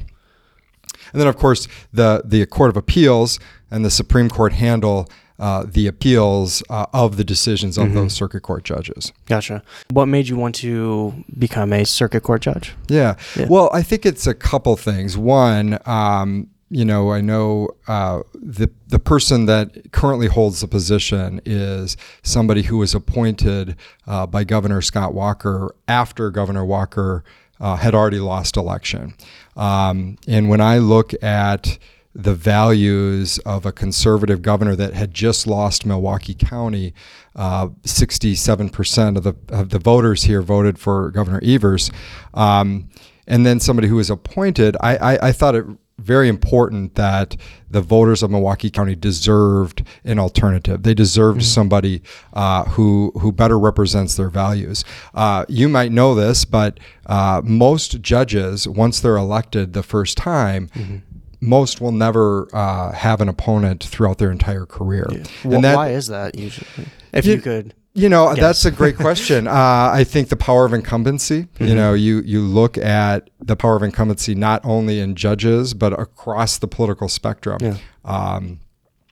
And 1.12 1.20
then, 1.20 1.26
of 1.26 1.36
course, 1.36 1.66
the, 1.92 2.22
the 2.24 2.46
Court 2.46 2.70
of 2.70 2.76
Appeals 2.76 3.40
and 3.68 3.84
the 3.84 3.90
Supreme 3.90 4.28
Court 4.28 4.52
handle 4.52 5.08
uh, 5.40 5.64
the 5.66 5.86
appeals 5.86 6.62
uh, 6.68 6.86
of 6.92 7.16
the 7.16 7.24
decisions 7.24 7.78
of 7.78 7.86
mm-hmm. 7.86 7.94
those 7.94 8.12
circuit 8.12 8.42
court 8.42 8.62
judges. 8.62 9.10
Gotcha. 9.26 9.62
What 9.90 10.06
made 10.06 10.28
you 10.28 10.36
want 10.36 10.54
to 10.56 11.24
become 11.38 11.72
a 11.72 11.84
circuit 11.84 12.22
court 12.22 12.42
judge? 12.42 12.74
Yeah. 12.88 13.16
yeah. 13.34 13.46
Well, 13.48 13.70
I 13.72 13.82
think 13.82 14.04
it's 14.04 14.26
a 14.26 14.34
couple 14.34 14.76
things. 14.76 15.16
One, 15.16 15.78
um, 15.86 16.48
you 16.68 16.84
know, 16.84 17.10
I 17.10 17.20
know 17.20 17.70
uh, 17.88 18.20
the 18.34 18.70
the 18.86 18.98
person 18.98 19.46
that 19.46 19.92
currently 19.92 20.28
holds 20.28 20.60
the 20.60 20.68
position 20.68 21.40
is 21.44 21.96
somebody 22.22 22.62
who 22.62 22.76
was 22.76 22.94
appointed 22.94 23.76
uh, 24.06 24.26
by 24.26 24.44
Governor 24.44 24.82
Scott 24.82 25.14
Walker 25.14 25.74
after 25.88 26.30
Governor 26.30 26.64
Walker 26.64 27.24
uh, 27.58 27.76
had 27.76 27.94
already 27.94 28.20
lost 28.20 28.56
election. 28.56 29.14
Um, 29.56 30.16
and 30.28 30.48
when 30.48 30.60
I 30.60 30.78
look 30.78 31.12
at 31.24 31.78
the 32.14 32.34
values 32.34 33.38
of 33.40 33.64
a 33.64 33.72
conservative 33.72 34.42
governor 34.42 34.74
that 34.74 34.94
had 34.94 35.14
just 35.14 35.46
lost 35.46 35.86
Milwaukee 35.86 36.34
County. 36.34 36.92
Uh, 37.36 37.68
67% 37.82 39.16
of 39.16 39.22
the 39.22 39.34
of 39.48 39.70
the 39.70 39.78
voters 39.78 40.24
here 40.24 40.42
voted 40.42 40.78
for 40.78 41.10
Governor 41.10 41.40
Evers, 41.44 41.90
um, 42.34 42.88
and 43.26 43.46
then 43.46 43.60
somebody 43.60 43.86
who 43.86 43.96
was 43.96 44.10
appointed. 44.10 44.76
I, 44.80 44.96
I, 44.96 45.28
I 45.28 45.32
thought 45.32 45.54
it 45.54 45.64
very 46.00 46.28
important 46.28 46.94
that 46.94 47.36
the 47.70 47.80
voters 47.80 48.22
of 48.22 48.30
Milwaukee 48.30 48.70
County 48.70 48.96
deserved 48.96 49.86
an 50.02 50.18
alternative. 50.18 50.82
They 50.82 50.94
deserved 50.94 51.40
mm-hmm. 51.40 51.46
somebody 51.46 52.02
uh, 52.32 52.64
who 52.64 53.12
who 53.20 53.30
better 53.30 53.58
represents 53.58 54.16
their 54.16 54.30
values. 54.30 54.84
Uh, 55.14 55.44
you 55.48 55.68
might 55.68 55.92
know 55.92 56.14
this, 56.14 56.44
but 56.44 56.80
uh, 57.06 57.42
most 57.44 58.00
judges, 58.00 58.66
once 58.66 59.00
they're 59.00 59.16
elected 59.16 59.72
the 59.72 59.82
first 59.82 60.16
time. 60.16 60.68
Mm-hmm 60.74 60.96
most 61.40 61.80
will 61.80 61.92
never 61.92 62.48
uh, 62.54 62.92
have 62.92 63.20
an 63.20 63.28
opponent 63.28 63.84
throughout 63.84 64.18
their 64.18 64.30
entire 64.30 64.66
career. 64.66 65.06
Yeah. 65.10 65.16
And 65.18 65.52
well, 65.52 65.60
that, 65.62 65.76
why 65.76 65.90
is 65.90 66.08
that 66.08 66.36
usually? 66.36 66.86
If 67.12 67.26
you, 67.26 67.34
you 67.34 67.40
could 67.40 67.74
you 67.92 68.08
know, 68.08 68.34
that's 68.34 68.64
a 68.64 68.70
great 68.70 68.96
question. 68.96 69.48
Uh, 69.60 69.90
I 69.92 70.04
think 70.04 70.28
the 70.28 70.36
power 70.36 70.64
of 70.64 70.72
incumbency. 70.72 71.42
Mm-hmm. 71.42 71.64
You 71.64 71.74
know, 71.74 71.92
you 71.92 72.20
you 72.20 72.40
look 72.40 72.78
at 72.78 73.30
the 73.40 73.56
power 73.56 73.74
of 73.74 73.82
incumbency 73.82 74.34
not 74.34 74.64
only 74.64 75.00
in 75.00 75.16
judges 75.16 75.74
but 75.74 75.98
across 75.98 76.58
the 76.58 76.68
political 76.68 77.08
spectrum. 77.08 77.58
Yeah. 77.60 77.76
Um, 78.04 78.60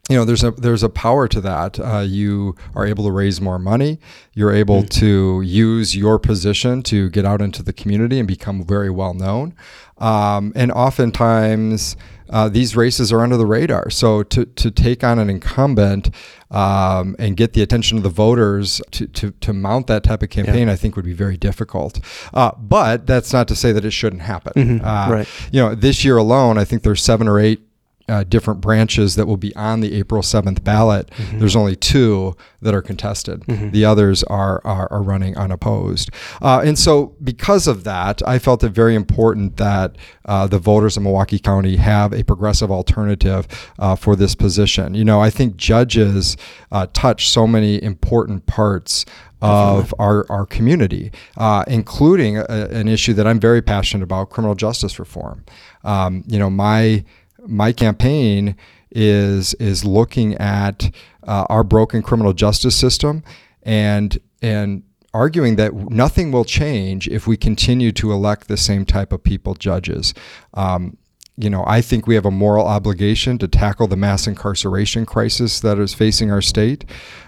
you 0.08 0.16
know, 0.16 0.24
there's 0.24 0.42
a 0.42 0.52
there's 0.52 0.82
a 0.82 0.88
power 0.88 1.28
to 1.28 1.40
that. 1.42 1.78
Uh, 1.78 1.98
you 2.00 2.56
are 2.74 2.86
able 2.86 3.04
to 3.04 3.10
raise 3.10 3.40
more 3.40 3.58
money. 3.58 3.98
You're 4.32 4.52
able 4.52 4.82
mm-hmm. 4.82 5.00
to 5.00 5.42
use 5.42 5.94
your 5.94 6.18
position 6.18 6.82
to 6.84 7.10
get 7.10 7.24
out 7.24 7.42
into 7.42 7.62
the 7.62 7.72
community 7.72 8.18
and 8.18 8.26
become 8.26 8.64
very 8.64 8.90
well 8.90 9.14
known. 9.14 9.54
Um, 9.98 10.52
and 10.54 10.70
oftentimes 10.72 11.96
uh, 12.30 12.48
these 12.48 12.76
races 12.76 13.12
are 13.12 13.20
under 13.20 13.36
the 13.36 13.46
radar. 13.46 13.90
So 13.90 14.22
to, 14.22 14.44
to 14.44 14.70
take 14.70 15.02
on 15.02 15.18
an 15.18 15.30
incumbent 15.30 16.10
um, 16.50 17.16
and 17.18 17.36
get 17.36 17.52
the 17.52 17.62
attention 17.62 17.96
of 17.96 18.04
the 18.04 18.10
voters 18.10 18.80
to, 18.92 19.06
to, 19.08 19.30
to 19.32 19.52
mount 19.52 19.86
that 19.88 20.04
type 20.04 20.22
of 20.22 20.30
campaign, 20.30 20.68
yeah. 20.68 20.72
I 20.72 20.76
think 20.76 20.96
would 20.96 21.04
be 21.04 21.12
very 21.14 21.36
difficult. 21.36 22.00
Uh, 22.32 22.52
but 22.58 23.06
that's 23.06 23.32
not 23.32 23.48
to 23.48 23.56
say 23.56 23.72
that 23.72 23.84
it 23.84 23.90
shouldn't 23.90 24.22
happen. 24.22 24.52
Mm-hmm. 24.54 24.84
Uh, 24.84 25.10
right. 25.10 25.28
You 25.52 25.60
know, 25.62 25.74
this 25.74 26.04
year 26.04 26.16
alone, 26.16 26.58
I 26.58 26.64
think 26.64 26.82
there's 26.82 27.02
seven 27.02 27.28
or 27.28 27.38
eight 27.38 27.60
uh, 28.08 28.24
different 28.24 28.60
branches 28.60 29.14
that 29.16 29.26
will 29.26 29.36
be 29.36 29.54
on 29.56 29.80
the 29.80 29.94
April 29.94 30.22
7th 30.22 30.64
ballot. 30.64 31.10
Mm-hmm. 31.10 31.38
There's 31.38 31.56
only 31.56 31.76
two 31.76 32.36
that 32.60 32.74
are 32.74 32.82
contested. 32.82 33.40
Mm-hmm. 33.42 33.70
The 33.70 33.84
others 33.84 34.24
are, 34.24 34.60
are, 34.64 34.90
are 34.92 35.02
running 35.02 35.36
unopposed. 35.36 36.10
Uh, 36.42 36.62
and 36.64 36.78
so, 36.78 37.14
because 37.22 37.66
of 37.66 37.84
that, 37.84 38.26
I 38.26 38.38
felt 38.38 38.64
it 38.64 38.70
very 38.70 38.94
important 38.94 39.56
that 39.58 39.96
uh, 40.24 40.46
the 40.46 40.58
voters 40.58 40.96
of 40.96 41.02
Milwaukee 41.02 41.38
County 41.38 41.76
have 41.76 42.12
a 42.12 42.24
progressive 42.24 42.70
alternative 42.70 43.46
uh, 43.78 43.94
for 43.94 44.16
this 44.16 44.34
position. 44.34 44.94
You 44.94 45.04
know, 45.04 45.20
I 45.20 45.30
think 45.30 45.56
judges 45.56 46.36
uh, 46.72 46.86
touch 46.92 47.28
so 47.28 47.46
many 47.46 47.82
important 47.82 48.46
parts 48.46 49.04
of 49.40 49.94
our, 49.98 50.26
our 50.30 50.44
community, 50.46 51.12
uh, 51.36 51.64
including 51.68 52.38
a, 52.38 52.44
an 52.44 52.88
issue 52.88 53.14
that 53.14 53.26
I'm 53.26 53.38
very 53.38 53.62
passionate 53.62 54.02
about 54.02 54.30
criminal 54.30 54.54
justice 54.54 54.98
reform. 54.98 55.44
Um, 55.84 56.24
you 56.26 56.38
know, 56.38 56.50
my 56.50 57.04
my 57.46 57.72
campaign 57.72 58.56
is 58.90 59.54
is 59.54 59.84
looking 59.84 60.34
at 60.36 60.90
uh, 61.24 61.46
our 61.48 61.62
broken 61.62 62.02
criminal 62.02 62.32
justice 62.32 62.76
system 62.76 63.22
and 63.62 64.18
and 64.40 64.82
arguing 65.14 65.56
that 65.56 65.74
nothing 65.74 66.32
will 66.32 66.44
change 66.44 67.08
if 67.08 67.26
we 67.26 67.36
continue 67.36 67.92
to 67.92 68.12
elect 68.12 68.48
the 68.48 68.56
same 68.56 68.84
type 68.84 69.12
of 69.12 69.22
people 69.22 69.54
judges. 69.54 70.14
Um, 70.54 70.96
you 71.36 71.48
know, 71.48 71.64
I 71.66 71.80
think 71.80 72.06
we 72.06 72.14
have 72.14 72.26
a 72.26 72.30
moral 72.30 72.66
obligation 72.66 73.38
to 73.38 73.48
tackle 73.48 73.86
the 73.86 73.96
mass 73.96 74.26
incarceration 74.26 75.06
crisis 75.06 75.60
that 75.60 75.78
is 75.78 75.94
facing 75.94 76.30
our 76.30 76.42
state. 76.42 76.84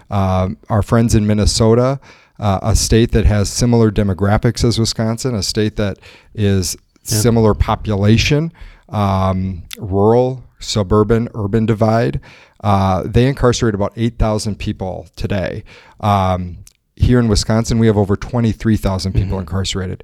Um, 0.09 0.57
our 0.69 0.83
friends 0.83 1.15
in 1.15 1.25
Minnesota, 1.25 1.99
uh, 2.37 2.59
a 2.61 2.75
state 2.75 3.11
that 3.13 3.25
has 3.25 3.49
similar 3.49 3.89
demographics 3.89 4.65
as 4.65 4.77
Wisconsin, 4.77 5.33
a 5.33 5.41
state 5.41 5.77
that 5.77 5.97
is 6.35 6.75
similar 7.03 7.53
population, 7.53 8.51
um, 8.91 9.63
rural, 9.77 10.43
suburban, 10.59 11.27
urban 11.33 11.65
divide. 11.65 12.19
Uh, 12.63 13.03
they 13.05 13.27
incarcerate 13.27 13.73
about 13.73 13.93
8,000 13.95 14.59
people 14.59 15.07
today. 15.15 15.63
Um, 15.99 16.57
here 16.95 17.19
in 17.19 17.27
Wisconsin, 17.27 17.79
we 17.79 17.87
have 17.87 17.97
over 17.97 18.15
23,000 18.15 19.13
people 19.13 19.29
mm-hmm. 19.29 19.39
incarcerated. 19.39 20.03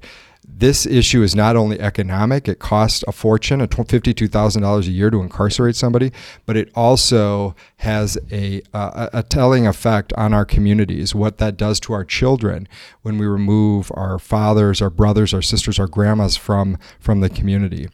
This 0.50 0.86
issue 0.86 1.22
is 1.22 1.36
not 1.36 1.56
only 1.56 1.78
economic, 1.78 2.48
it 2.48 2.58
costs 2.58 3.04
a 3.06 3.12
fortune, 3.12 3.60
$52,000 3.60 4.86
a 4.86 4.90
year 4.90 5.10
to 5.10 5.20
incarcerate 5.20 5.76
somebody, 5.76 6.10
but 6.46 6.56
it 6.56 6.70
also 6.74 7.54
has 7.76 8.18
a, 8.32 8.62
a, 8.72 9.10
a 9.12 9.22
telling 9.22 9.66
effect 9.66 10.12
on 10.14 10.32
our 10.32 10.44
communities, 10.44 11.14
what 11.14 11.38
that 11.38 11.56
does 11.58 11.78
to 11.80 11.92
our 11.92 12.04
children 12.04 12.66
when 13.02 13.18
we 13.18 13.26
remove 13.26 13.92
our 13.94 14.18
fathers, 14.18 14.80
our 14.80 14.90
brothers, 14.90 15.34
our 15.34 15.42
sisters, 15.42 15.78
our 15.78 15.86
grandmas 15.86 16.36
from, 16.36 16.78
from 16.98 17.20
the 17.20 17.28
community. 17.28 17.88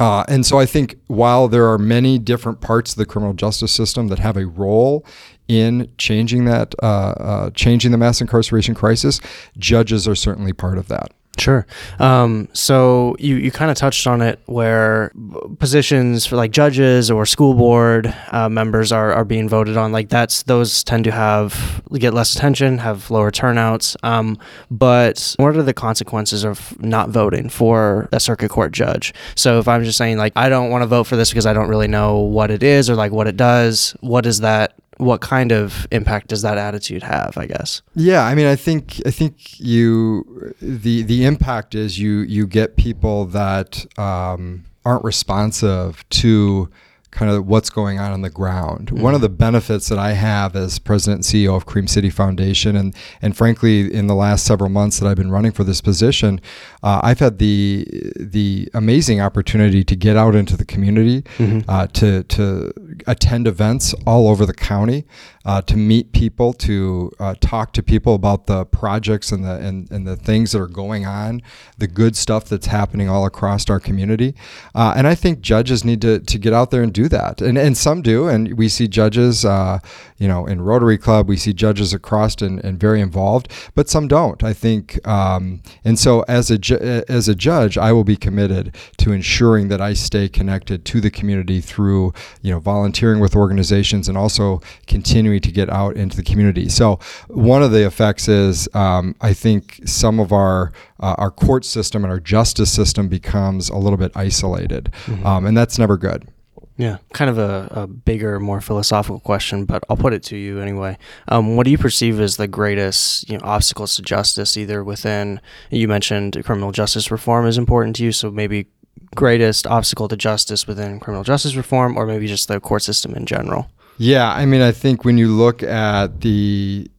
Uh, 0.00 0.24
and 0.28 0.46
so 0.46 0.58
I 0.58 0.64
think 0.64 0.96
while 1.08 1.46
there 1.46 1.68
are 1.70 1.76
many 1.78 2.18
different 2.18 2.62
parts 2.62 2.92
of 2.92 2.96
the 2.96 3.04
criminal 3.04 3.34
justice 3.34 3.70
system 3.70 4.08
that 4.08 4.18
have 4.18 4.36
a 4.38 4.46
role 4.46 5.04
in 5.46 5.92
changing 5.98 6.46
that, 6.46 6.74
uh, 6.82 6.86
uh, 6.86 7.50
changing 7.50 7.90
the 7.90 7.98
mass 7.98 8.20
incarceration 8.20 8.74
crisis, 8.74 9.20
judges 9.58 10.08
are 10.08 10.14
certainly 10.14 10.54
part 10.54 10.78
of 10.78 10.88
that. 10.88 11.12
Sure. 11.40 11.66
Um, 11.98 12.48
so 12.52 13.16
you, 13.18 13.36
you 13.36 13.50
kind 13.50 13.70
of 13.70 13.76
touched 13.76 14.06
on 14.06 14.20
it 14.20 14.40
where 14.44 15.10
positions 15.58 16.26
for 16.26 16.36
like 16.36 16.50
judges 16.50 17.10
or 17.10 17.24
school 17.24 17.54
board 17.54 18.14
uh, 18.30 18.50
members 18.50 18.92
are, 18.92 19.12
are 19.12 19.24
being 19.24 19.48
voted 19.48 19.78
on. 19.78 19.90
Like 19.90 20.10
that's 20.10 20.42
those 20.42 20.84
tend 20.84 21.04
to 21.04 21.10
have 21.10 21.82
get 21.94 22.12
less 22.12 22.34
attention, 22.34 22.78
have 22.78 23.10
lower 23.10 23.30
turnouts. 23.30 23.96
Um, 24.02 24.38
but 24.70 25.34
what 25.38 25.56
are 25.56 25.62
the 25.62 25.72
consequences 25.74 26.44
of 26.44 26.78
not 26.82 27.08
voting 27.08 27.48
for 27.48 28.08
a 28.12 28.20
circuit 28.20 28.50
court 28.50 28.72
judge? 28.72 29.14
So 29.34 29.58
if 29.58 29.66
I'm 29.66 29.82
just 29.82 29.96
saying 29.96 30.18
like 30.18 30.34
I 30.36 30.50
don't 30.50 30.70
want 30.70 30.82
to 30.82 30.86
vote 30.86 31.04
for 31.04 31.16
this 31.16 31.30
because 31.30 31.46
I 31.46 31.54
don't 31.54 31.68
really 31.68 31.88
know 31.88 32.18
what 32.18 32.50
it 32.50 32.62
is 32.62 32.90
or 32.90 32.96
like 32.96 33.12
what 33.12 33.26
it 33.26 33.38
does, 33.38 33.96
what 34.00 34.24
does 34.24 34.40
that 34.40 34.74
what 35.00 35.20
kind 35.20 35.50
of 35.52 35.86
impact 35.90 36.28
does 36.28 36.42
that 36.42 36.58
attitude 36.58 37.02
have 37.02 37.36
i 37.36 37.46
guess? 37.46 37.82
Yeah 37.94 38.24
i 38.24 38.34
mean 38.34 38.46
i 38.46 38.56
think 38.56 39.00
i 39.06 39.10
think 39.10 39.58
you 39.58 40.54
the 40.60 41.02
the 41.02 41.24
impact 41.24 41.74
is 41.74 41.98
you 41.98 42.20
you 42.20 42.46
get 42.46 42.76
people 42.76 43.24
that 43.26 43.86
um, 43.98 44.64
aren't 44.84 45.04
responsive 45.04 46.08
to 46.10 46.68
kind 47.10 47.30
of 47.30 47.46
what's 47.46 47.70
going 47.70 47.98
on 47.98 48.12
on 48.12 48.22
the 48.22 48.30
ground. 48.30 48.88
Mm-hmm. 48.88 49.02
One 49.02 49.14
of 49.14 49.20
the 49.20 49.28
benefits 49.28 49.88
that 49.88 49.98
I 49.98 50.12
have 50.12 50.54
as 50.54 50.78
president 50.78 51.26
and 51.26 51.44
CEO 51.44 51.56
of 51.56 51.66
Cream 51.66 51.86
City 51.86 52.10
Foundation, 52.10 52.76
and 52.76 52.94
and 53.20 53.36
frankly, 53.36 53.92
in 53.92 54.06
the 54.06 54.14
last 54.14 54.44
several 54.44 54.70
months 54.70 55.00
that 55.00 55.08
I've 55.08 55.16
been 55.16 55.30
running 55.30 55.52
for 55.52 55.64
this 55.64 55.80
position, 55.80 56.40
uh, 56.82 57.00
I've 57.02 57.18
had 57.18 57.38
the 57.38 57.86
the 58.16 58.68
amazing 58.74 59.20
opportunity 59.20 59.84
to 59.84 59.96
get 59.96 60.16
out 60.16 60.34
into 60.34 60.56
the 60.56 60.64
community, 60.64 61.22
mm-hmm. 61.38 61.68
uh, 61.68 61.86
to 61.88 62.22
to 62.24 62.72
attend 63.06 63.46
events 63.46 63.94
all 64.06 64.28
over 64.28 64.46
the 64.46 64.54
county, 64.54 65.04
uh, 65.44 65.62
to 65.62 65.76
meet 65.76 66.12
people, 66.12 66.52
to 66.52 67.10
uh, 67.18 67.34
talk 67.40 67.72
to 67.72 67.82
people 67.82 68.14
about 68.14 68.46
the 68.46 68.66
projects 68.66 69.32
and 69.32 69.44
the 69.44 69.54
and, 69.54 69.90
and 69.90 70.06
the 70.06 70.16
things 70.16 70.52
that 70.52 70.60
are 70.60 70.66
going 70.66 71.06
on, 71.06 71.40
the 71.78 71.86
good 71.86 72.14
stuff 72.16 72.44
that's 72.44 72.66
happening 72.66 73.08
all 73.08 73.24
across 73.24 73.68
our 73.70 73.80
community. 73.80 74.34
Uh, 74.74 74.92
and 74.96 75.06
I 75.06 75.14
think 75.14 75.40
judges 75.40 75.84
need 75.84 76.02
to, 76.02 76.20
to 76.20 76.38
get 76.38 76.52
out 76.52 76.70
there 76.70 76.82
and 76.82 76.92
do 76.92 77.08
that. 77.08 77.40
And, 77.40 77.56
and 77.56 77.76
some 77.76 78.02
do. 78.02 78.28
And 78.28 78.58
we 78.58 78.68
see 78.68 78.86
judges, 78.86 79.44
uh, 79.44 79.78
you 80.18 80.28
know, 80.28 80.46
in 80.46 80.60
Rotary 80.60 80.98
Club, 80.98 81.28
we 81.28 81.36
see 81.36 81.52
judges 81.52 81.94
across 81.94 82.42
and, 82.42 82.62
and 82.62 82.78
very 82.78 83.00
involved, 83.00 83.50
but 83.74 83.88
some 83.88 84.08
don't, 84.08 84.42
I 84.44 84.52
think. 84.52 85.06
Um, 85.08 85.62
and 85.84 85.98
so 85.98 86.22
as 86.28 86.50
a, 86.50 86.58
ju- 86.58 87.04
as 87.08 87.28
a 87.28 87.34
judge, 87.34 87.78
I 87.78 87.92
will 87.92 88.04
be 88.04 88.16
committed 88.16 88.76
to 88.98 89.12
ensuring 89.12 89.68
that 89.68 89.80
I 89.80 89.94
stay 89.94 90.28
connected 90.28 90.84
to 90.84 91.00
the 91.00 91.10
community 91.10 91.60
through, 91.60 92.12
you 92.42 92.52
know, 92.52 92.60
volunteering 92.60 93.20
with 93.20 93.34
organizations 93.34 94.08
and 94.08 94.18
also 94.18 94.60
continuing 94.86 95.29
continuing 95.30 95.40
to 95.40 95.52
get 95.52 95.70
out 95.70 95.96
into 95.96 96.16
the 96.16 96.22
community. 96.22 96.68
So 96.68 96.98
one 97.28 97.62
of 97.62 97.70
the 97.70 97.86
effects 97.86 98.28
is 98.28 98.68
um, 98.74 99.14
I 99.20 99.32
think 99.32 99.80
some 99.86 100.20
of 100.20 100.32
our 100.32 100.72
uh, 101.00 101.14
our 101.18 101.30
court 101.30 101.64
system 101.64 102.04
and 102.04 102.12
our 102.12 102.20
justice 102.20 102.70
system 102.72 103.08
becomes 103.08 103.70
a 103.70 103.76
little 103.76 103.96
bit 103.96 104.12
isolated, 104.14 104.92
mm-hmm. 105.06 105.26
um, 105.26 105.46
and 105.46 105.56
that's 105.56 105.78
never 105.78 105.96
good. 105.96 106.28
Yeah, 106.76 106.96
kind 107.12 107.28
of 107.28 107.36
a, 107.36 107.68
a, 107.82 107.86
bigger, 107.86 108.40
more 108.40 108.62
philosophical 108.62 109.20
question, 109.20 109.66
but 109.66 109.84
I'll 109.90 109.98
put 109.98 110.14
it 110.14 110.22
to 110.24 110.36
you 110.36 110.60
anyway. 110.60 110.96
Um, 111.28 111.56
what 111.56 111.64
do 111.64 111.70
you 111.70 111.76
perceive 111.76 112.18
as 112.18 112.38
the 112.38 112.48
greatest 112.48 113.28
you 113.28 113.36
know, 113.36 113.44
obstacles 113.44 113.96
to 113.96 114.02
justice, 114.02 114.56
either 114.56 114.82
within, 114.82 115.42
you 115.70 115.88
mentioned 115.88 116.42
criminal 116.42 116.72
justice 116.72 117.10
reform 117.10 117.46
is 117.46 117.58
important 117.58 117.96
to 117.96 118.04
you, 118.04 118.12
so 118.12 118.30
maybe 118.30 118.66
greatest 119.14 119.66
obstacle 119.66 120.08
to 120.08 120.16
justice 120.16 120.66
within 120.66 121.00
criminal 121.00 121.22
justice 121.22 121.54
reform, 121.54 121.98
or 121.98 122.06
maybe 122.06 122.26
just 122.26 122.48
the 122.48 122.58
court 122.60 122.82
system 122.82 123.14
in 123.14 123.26
general? 123.26 123.70
Yeah, 124.00 124.32
I 124.32 124.46
mean, 124.46 124.62
I 124.62 124.72
think 124.72 125.04
when 125.04 125.18
you 125.18 125.28
look 125.28 125.62
at 125.62 126.22
the, 126.22 126.90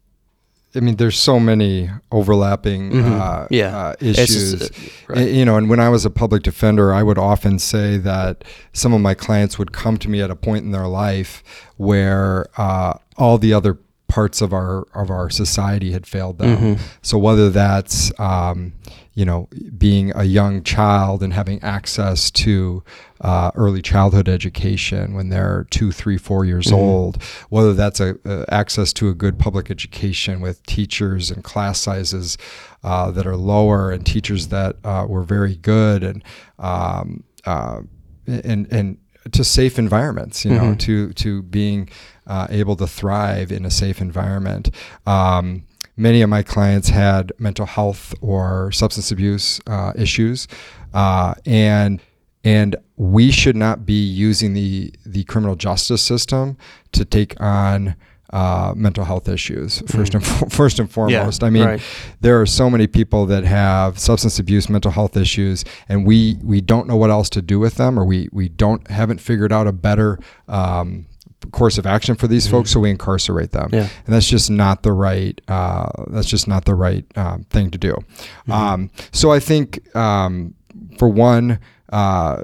I 0.76 0.82
mean, 0.82 0.98
there's 0.98 1.18
so 1.18 1.40
many 1.40 1.90
overlapping 2.12 2.92
mm-hmm. 2.92 3.20
uh, 3.20 3.48
yeah. 3.50 3.76
uh, 3.76 3.96
issues. 4.00 4.60
Just, 4.60 4.72
uh, 4.72 5.14
right. 5.16 5.28
You 5.28 5.44
know, 5.44 5.58
and 5.58 5.68
when 5.68 5.80
I 5.80 5.90
was 5.90 6.06
a 6.06 6.12
public 6.12 6.44
defender, 6.44 6.94
I 6.94 7.02
would 7.02 7.18
often 7.18 7.58
say 7.58 7.98
that 7.98 8.44
some 8.72 8.94
of 8.94 9.02
my 9.02 9.16
clients 9.16 9.58
would 9.58 9.72
come 9.72 9.98
to 9.98 10.10
me 10.10 10.22
at 10.22 10.30
a 10.30 10.36
point 10.36 10.64
in 10.64 10.70
their 10.70 10.88
life 10.88 11.44
where 11.78 12.46
uh, 12.56 13.00
all 13.18 13.40
the 13.40 13.52
other 13.52 13.80
parts 14.12 14.42
of 14.42 14.52
our 14.54 14.84
of 14.94 15.10
our 15.10 15.30
society 15.30 15.92
had 15.94 16.06
failed 16.06 16.38
them. 16.38 16.58
Mm-hmm. 16.58 16.84
So 17.02 17.18
whether 17.18 17.50
that's 17.50 18.12
um, 18.20 18.74
you 19.14 19.26
know 19.26 19.48
being 19.78 20.12
a 20.16 20.24
young 20.26 20.64
child 20.64 21.24
and 21.24 21.32
having 21.34 21.60
access 21.64 22.30
to 22.32 22.84
uh, 23.22 23.52
early 23.56 23.82
childhood 23.82 24.28
education 24.28 25.14
when 25.14 25.30
they're 25.30 25.66
two, 25.70 25.92
three, 25.92 26.18
four 26.18 26.44
years 26.44 26.68
Mhm. 26.68 26.74
old, 26.84 27.24
whether 27.50 27.74
that's 27.74 28.00
a, 28.02 28.16
a 28.26 28.46
access 28.62 28.92
to 28.94 29.08
a 29.10 29.14
good 29.14 29.36
public 29.40 29.72
education 29.72 30.42
with 30.42 30.58
teachers 30.66 31.32
and 31.32 31.44
class 31.44 31.80
sizes 31.80 32.38
uh, 32.84 33.12
that 33.12 33.26
are 33.26 33.38
lower 33.38 33.92
and 33.94 34.06
teachers 34.06 34.48
that 34.48 34.76
uh, 34.84 35.06
were 35.08 35.24
very 35.24 35.56
good 35.56 36.04
and 36.04 36.24
um, 36.60 37.24
uh, 37.46 37.80
and 38.28 38.68
and 38.72 38.98
to 39.32 39.44
safe 39.44 39.78
environments, 39.80 40.44
you 40.46 40.52
know, 40.52 40.74
Mhm. 40.74 40.80
to 40.80 41.14
to 41.24 41.42
being 41.44 41.90
uh, 42.32 42.48
able 42.50 42.78
to 42.78 42.88
thrive 42.88 43.52
in 43.52 43.66
a 43.66 43.70
safe 43.70 44.00
environment. 44.00 44.72
Um, 45.06 45.64
many 45.98 46.22
of 46.22 46.30
my 46.30 46.44
clients 46.44 46.88
had 46.88 47.34
mental 47.38 47.66
health 47.66 48.16
or 48.22 48.72
substance 48.72 49.12
abuse 49.12 49.60
uh, 49.68 49.92
issues, 49.96 50.48
uh, 50.94 51.34
and 51.46 52.00
and 52.46 52.78
we 52.96 53.32
should 53.32 53.58
not 53.58 53.86
be 53.86 54.02
using 54.02 54.54
the 54.54 54.94
the 55.06 55.26
criminal 55.26 55.58
justice 55.58 56.02
system 56.02 56.58
to 56.94 57.04
take 57.04 57.40
on 57.42 57.96
uh, 58.32 58.74
mental 58.78 59.04
health 59.04 59.28
issues 59.28 59.84
first 59.88 60.14
and 60.16 60.26
fo- 60.26 60.46
first 60.48 60.80
and 60.80 60.90
foremost. 60.90 61.44
I 61.44 61.50
mean, 61.50 61.66
right. 61.66 61.82
there 62.22 62.40
are 62.40 62.46
so 62.46 62.70
many 62.70 62.88
people 62.88 63.26
that 63.26 63.44
have 63.44 64.00
substance 64.00 64.40
abuse, 64.40 64.70
mental 64.70 64.92
health 64.92 65.18
issues, 65.18 65.66
and 65.90 66.08
we 66.08 66.38
we 66.42 66.62
don't 66.62 66.88
know 66.88 66.96
what 66.96 67.10
else 67.10 67.30
to 67.32 67.42
do 67.42 67.60
with 67.60 67.76
them, 67.76 68.00
or 68.00 68.06
we 68.06 68.30
we 68.32 68.48
don't 68.48 68.90
haven't 68.90 69.20
figured 69.20 69.52
out 69.52 69.68
a 69.68 69.74
better. 69.74 70.18
Um, 70.48 71.08
course 71.52 71.78
of 71.78 71.86
action 71.86 72.16
for 72.16 72.28
these 72.28 72.48
folks 72.48 72.70
so 72.72 72.80
we 72.80 72.90
incarcerate 72.90 73.52
them 73.52 73.70
Yeah. 73.74 73.88
and 74.06 74.14
that's 74.14 74.28
just 74.28 74.50
not 74.52 74.84
the 74.84 74.92
right 74.94 75.40
uh, 75.48 75.90
that's 76.08 76.28
just 76.28 76.48
not 76.48 76.66
the 76.66 76.76
right 76.76 77.06
um, 77.18 77.46
thing 77.50 77.72
to 77.72 77.78
do 77.78 77.94
Mm-hmm. 77.94 78.52
um, 78.52 78.92
so 79.12 79.32
i 79.32 79.40
think 79.40 79.94
um, 79.96 80.54
for 80.98 81.10
one 81.10 81.60
uh, 81.92 82.44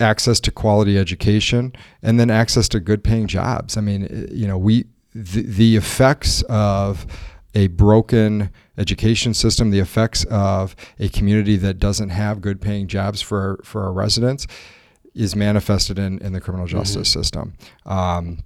access 0.00 0.40
to 0.40 0.50
quality 0.50 0.96
education 0.98 1.72
and 2.02 2.18
then 2.18 2.30
access 2.30 2.68
to 2.68 2.80
good 2.80 3.02
paying 3.04 3.26
jobs 3.26 3.76
i 3.76 3.80
mean 3.80 4.04
eh, 4.04 4.26
you 4.32 4.46
know 4.46 4.56
we 4.58 4.84
the, 5.14 5.42
the 5.42 5.76
effects 5.76 6.42
of 6.48 7.06
a 7.54 7.66
broken 7.66 8.48
education 8.78 9.34
system 9.34 9.70
the 9.70 9.78
effects 9.80 10.24
of 10.30 10.74
a 10.98 11.08
community 11.10 11.56
that 11.56 11.78
doesn't 11.78 12.08
have 12.08 12.40
good 12.40 12.60
paying 12.62 12.86
jobs 12.88 13.20
for 13.20 13.60
for 13.64 13.84
our 13.84 13.92
residents 13.92 14.46
is 15.14 15.34
manifested 15.36 15.98
in, 15.98 16.18
in 16.20 16.32
the 16.32 16.40
criminal 16.40 16.66
justice 16.66 17.08
system 17.10 17.54
um, 17.86 18.38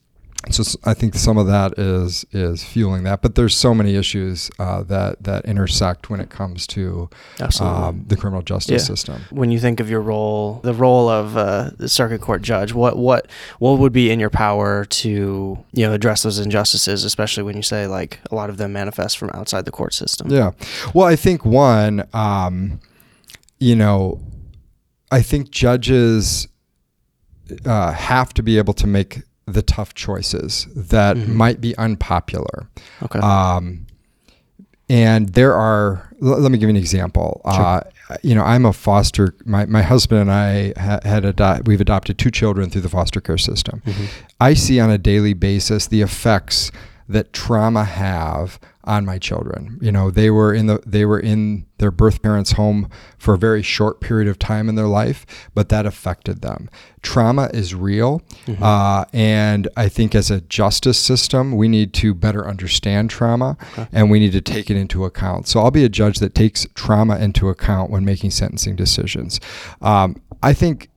so 0.50 0.62
I 0.84 0.94
think 0.94 1.16
some 1.16 1.38
of 1.38 1.48
that 1.48 1.76
is 1.76 2.24
is 2.30 2.62
fueling 2.62 3.02
that, 3.02 3.20
but 3.20 3.34
there's 3.34 3.56
so 3.56 3.74
many 3.74 3.96
issues 3.96 4.48
uh, 4.60 4.84
that 4.84 5.24
that 5.24 5.44
intersect 5.44 6.08
when 6.08 6.20
it 6.20 6.30
comes 6.30 6.68
to 6.68 7.10
um, 7.58 8.04
the 8.06 8.16
criminal 8.16 8.42
justice 8.42 8.82
Yeah. 8.82 8.86
system. 8.86 9.22
when 9.30 9.50
you 9.50 9.58
think 9.58 9.80
of 9.80 9.90
your 9.90 10.00
role, 10.02 10.60
the 10.62 10.74
role 10.74 11.08
of 11.08 11.36
uh, 11.36 11.70
the 11.78 11.88
circuit 11.88 12.20
court 12.20 12.42
judge, 12.42 12.72
what 12.72 12.96
what 12.96 13.28
what 13.58 13.80
would 13.80 13.92
be 13.92 14.10
in 14.12 14.20
your 14.20 14.30
power 14.30 14.84
to 14.84 15.58
you 15.72 15.86
know 15.86 15.92
address 15.94 16.22
those 16.22 16.38
injustices, 16.38 17.02
especially 17.02 17.42
when 17.42 17.56
you 17.56 17.62
say 17.62 17.88
like 17.88 18.20
a 18.30 18.34
lot 18.34 18.48
of 18.48 18.56
them 18.56 18.72
manifest 18.72 19.18
from 19.18 19.30
outside 19.34 19.64
the 19.64 19.72
court 19.72 19.94
system? 19.94 20.30
Yeah. 20.30 20.52
Well, 20.94 21.06
I 21.06 21.16
think 21.16 21.44
one, 21.44 22.06
um, 22.12 22.78
you 23.58 23.74
know, 23.74 24.20
I 25.10 25.22
think 25.22 25.50
judges 25.50 26.46
uh, 27.64 27.92
have 27.92 28.32
to 28.34 28.42
be 28.42 28.58
able 28.58 28.74
to 28.74 28.86
make 28.86 29.22
the 29.46 29.62
tough 29.62 29.94
choices 29.94 30.66
that 30.74 31.16
Mhm. 31.16 31.28
might 31.28 31.60
be 31.60 31.76
unpopular. 31.78 32.68
Okay. 33.02 33.18
Um, 33.20 33.86
and 34.88 35.30
there 35.30 35.54
are, 35.54 36.10
l- 36.22 36.38
let 36.40 36.50
me 36.52 36.58
give 36.58 36.68
you 36.68 36.74
an 36.74 36.76
example. 36.76 37.40
Uh, 37.44 37.80
you 38.22 38.34
know, 38.34 38.42
I'm 38.44 38.64
a 38.64 38.72
foster, 38.72 39.34
my, 39.44 39.66
my 39.66 39.82
husband 39.82 40.22
and 40.22 40.32
I 40.32 40.72
ha- 40.80 41.00
had, 41.04 41.24
ado- 41.24 41.62
we've 41.64 41.80
adopted 41.80 42.18
two 42.18 42.30
children 42.30 42.70
through 42.70 42.82
the 42.82 42.88
foster 42.88 43.20
care 43.20 43.38
system. 43.38 43.82
Mhm. 43.84 44.06
I 44.40 44.54
see 44.54 44.78
on 44.78 44.90
a 44.90 44.98
daily 44.98 45.34
basis 45.34 45.86
the 45.88 46.02
effects 46.02 46.70
that 47.08 47.32
trauma 47.32 47.84
have 47.84 48.58
on 48.86 49.04
my 49.04 49.18
children. 49.18 49.78
You 49.82 49.90
know, 49.92 50.10
they 50.10 50.30
were 50.30 50.54
in 50.54 50.66
the 50.66 50.80
they 50.86 51.04
were 51.04 51.18
in 51.20 51.66
their 51.78 51.90
birth 51.90 52.22
parents' 52.22 52.52
home 52.52 52.88
for 53.18 53.34
a 53.34 53.38
very 53.38 53.62
short 53.62 54.00
period 54.00 54.28
of 54.28 54.38
time 54.38 54.68
in 54.68 54.76
their 54.76 54.86
life, 54.86 55.26
but 55.54 55.68
that 55.68 55.84
affected 55.86 56.40
them. 56.40 56.70
Trauma 57.02 57.50
is 57.52 57.74
real, 57.74 58.22
Mhm. 58.46 58.62
uh, 58.62 59.04
and 59.12 59.68
I 59.76 59.88
think 59.88 60.14
as 60.14 60.30
a 60.30 60.40
justice 60.42 60.98
system, 60.98 61.56
we 61.56 61.68
need 61.68 61.92
to 61.94 62.14
better 62.14 62.48
understand 62.48 63.10
trauma, 63.10 63.56
Okay. 63.72 63.88
and 63.92 64.10
we 64.10 64.20
need 64.20 64.32
to 64.32 64.40
take 64.40 64.70
it 64.70 64.76
into 64.76 65.04
account. 65.04 65.48
So 65.48 65.60
I'll 65.60 65.70
be 65.70 65.84
a 65.84 65.88
judge 65.88 66.18
that 66.20 66.34
takes 66.34 66.66
trauma 66.74 67.16
into 67.18 67.48
account 67.48 67.90
when 67.90 68.04
making 68.04 68.30
sentencing 68.30 68.76
decisions. 68.76 69.40
Um, 69.82 70.16
I 70.42 70.52
think 70.52 70.88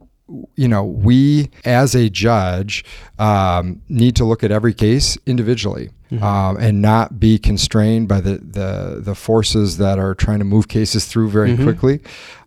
you 0.56 0.67
know, 0.67 0.84
we 0.84 1.49
as 1.65 1.95
a 1.95 2.08
judge 2.08 2.86
um, 3.17 3.82
need 3.89 4.15
to 4.15 4.23
look 4.23 4.43
at 4.43 4.52
every 4.52 4.75
case 4.75 5.17
individually 5.25 5.89
Mhm. 6.12 6.22
um, 6.24 6.58
and 6.58 6.82
not 6.82 7.19
be 7.19 7.38
constrained 7.38 8.08
by 8.08 8.19
the, 8.19 8.39
the 8.39 9.00
the 9.04 9.13
forces 9.15 9.78
that 9.78 10.00
are 10.00 10.15
trying 10.15 10.39
to 10.39 10.45
move 10.45 10.67
cases 10.67 11.06
through 11.06 11.30
very 11.30 11.56
Mhm. 11.56 11.63
quickly. 11.63 12.00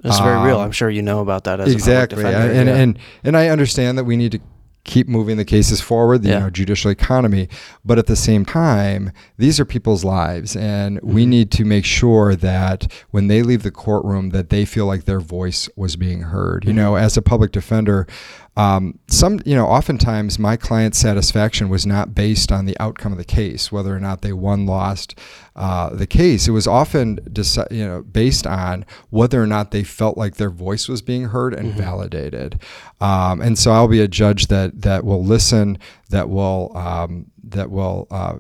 That's 0.03 0.19
very 0.21 0.41
real. 0.45 0.57
Um, 0.59 0.65
I'm 0.65 0.73
sure 0.73 0.91
you 0.91 1.03
know 1.03 1.21
about 1.21 1.45
that 1.45 1.61
as 1.61 1.73
exactly, 1.73 2.23
defender. 2.25 2.53
and, 2.53 2.69
yeah. 2.69 2.75
and 2.77 2.99
and 3.25 3.37
I 3.37 3.49
understand 3.49 3.97
that 3.99 4.05
we 4.05 4.17
need 4.17 4.33
to 4.33 4.41
keep 4.85 5.09
moving 5.09 5.37
the 5.37 5.45
cases 5.45 5.81
forward, 5.81 6.23
the 6.25 6.29
Yeah. 6.31 6.35
you 6.39 6.41
know, 6.41 6.51
judicial 6.51 6.91
economy, 6.91 7.49
but 7.85 8.01
at 8.01 8.07
the 8.09 8.17
same 8.17 8.45
time, 8.45 9.13
these 9.39 9.61
are 9.61 9.65
people's 9.65 10.03
lives, 10.03 10.57
and 10.57 10.99
we 11.05 11.25
Mhm. 11.25 11.29
need 11.29 11.51
to 11.53 11.65
make 11.65 11.85
sure 11.85 12.35
that 12.35 12.89
when 13.13 13.29
they 13.29 13.45
leave 13.45 13.63
the 13.63 13.71
courtroom, 13.71 14.31
that 14.31 14.51
they 14.51 14.65
feel 14.65 14.87
like 14.87 15.05
their 15.05 15.21
voice 15.21 15.69
was 15.77 15.95
being 15.95 16.23
heard. 16.23 16.65
You 16.67 16.73
Mhm. 16.73 16.77
know, 16.77 16.95
as 16.97 17.17
a 17.17 17.23
public 17.23 17.53
defender, 17.53 18.09
um, 18.57 18.99
some 19.09 19.41
you 19.47 19.55
know, 19.55 19.67
oftentimes 19.67 20.39
my 20.39 20.57
client 20.57 20.95
satisfaction 20.95 21.69
was 21.71 21.87
not 21.87 22.15
based 22.15 22.53
on 22.53 22.67
the 22.67 22.77
outcome 22.79 23.13
of 23.13 23.19
the 23.19 23.25
case, 23.25 23.73
whether 23.73 23.97
or 23.97 24.01
not 24.01 24.21
they 24.21 24.33
won, 24.33 24.67
lost 24.67 25.19
uh, 25.57 25.89
the 25.91 26.07
case. 26.07 26.49
It 26.49 26.51
was 26.53 26.67
often 26.67 27.17
deci- 27.31 27.71
you 27.71 27.87
know 27.87 28.03
based 28.03 28.47
on 28.47 28.85
whether 29.11 29.43
or 29.43 29.47
not 29.47 29.71
they 29.71 29.85
felt 29.85 30.19
like 30.19 30.37
their 30.37 30.51
voice 30.51 30.87
was 30.89 31.01
being 31.01 31.25
heard 31.29 31.55
and 31.55 31.73
Mhm. 31.73 31.77
validated. 31.77 32.59
Um, 33.01 33.41
and 33.41 33.59
so 33.59 33.73
I'll 33.73 33.89
be 33.89 34.01
a 34.01 34.09
judge 34.09 34.49
that 34.49 34.83
that 34.83 35.05
will 35.05 35.25
listen, 35.25 35.79
that 36.11 36.29
will 36.29 36.73
um, 36.77 37.27
that 37.45 37.71
will. 37.71 38.07
Uh, 38.11 38.35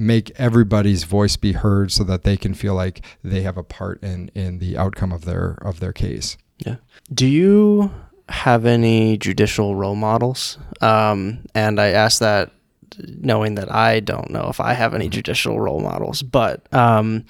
make 0.00 0.30
everybody's 0.38 1.02
voice 1.02 1.34
be 1.36 1.50
heard 1.50 1.90
so 1.90 2.04
that 2.04 2.22
they 2.22 2.36
can 2.36 2.54
feel 2.54 2.72
like 2.72 3.04
they 3.24 3.40
have 3.42 3.56
a 3.56 3.64
part 3.64 4.00
in 4.00 4.30
in 4.32 4.60
the 4.60 4.78
outcome 4.78 5.10
of 5.10 5.24
their 5.24 5.58
of 5.62 5.80
their 5.80 5.92
case. 5.92 6.36
Yeah. 6.64 6.76
Do 7.12 7.26
you 7.26 7.90
have 8.28 8.66
any 8.66 9.16
judicial 9.18 9.74
role 9.76 9.94
models? 9.96 10.58
Um, 10.80 11.40
and 11.54 11.80
I 11.80 11.88
ask 11.88 12.20
that 12.20 12.50
knowing 12.98 13.54
that 13.56 13.70
I 13.72 14.00
don't 14.00 14.30
know 14.30 14.48
if 14.48 14.60
I 14.60 14.72
have 14.74 14.94
any 14.94 15.08
judicial 15.08 15.60
role 15.60 15.80
models, 15.80 16.22
but 16.22 16.72
um, 16.74 17.24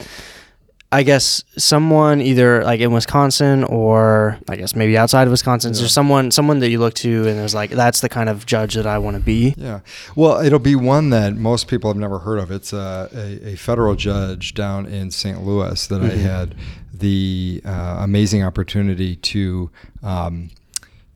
I 0.91 1.03
guess 1.03 1.45
someone 1.59 2.23
either 2.23 2.65
like 2.65 2.81
in 2.81 2.93
Wisconsin 2.93 3.65
or 3.65 4.39
I 4.49 4.57
guess 4.57 4.75
maybe 4.75 4.97
outside 4.97 5.25
of 5.27 5.31
Wisconsin, 5.31 5.73
is 5.73 5.79
Yeah. 5.79 5.83
there 5.83 5.89
someone 5.91 6.31
someone 6.31 6.61
that 6.61 6.71
you 6.71 6.79
look 6.79 6.95
to 6.95 7.29
and 7.29 7.39
is 7.41 7.55
like 7.55 7.71
that's 7.71 8.01
the 8.01 8.09
kind 8.09 8.29
of 8.31 8.47
judge 8.47 8.75
that 8.75 8.87
I 8.87 8.99
want 8.99 9.17
to 9.19 9.23
be? 9.23 9.55
Yeah. 9.59 9.81
Well, 10.17 10.41
it'll 10.43 10.59
be 10.59 10.75
one 10.77 11.11
that 11.11 11.37
most 11.37 11.69
people 11.69 11.91
have 11.91 11.99
never 11.99 12.21
heard 12.21 12.39
of. 12.39 12.51
It's 12.51 12.73
a, 12.73 13.11
a, 13.13 13.49
a 13.53 13.57
federal 13.57 13.95
judge 13.97 14.55
down 14.55 14.87
in 14.87 15.11
St. 15.11 15.43
Louis 15.45 15.87
that 15.89 16.01
I 16.03 16.09
Mhm. 16.11 16.23
had 16.23 16.55
the 16.95 17.61
uh, 17.65 17.99
amazing 18.01 18.43
opportunity 18.43 19.17
to. 19.17 19.71
Um, 20.03 20.51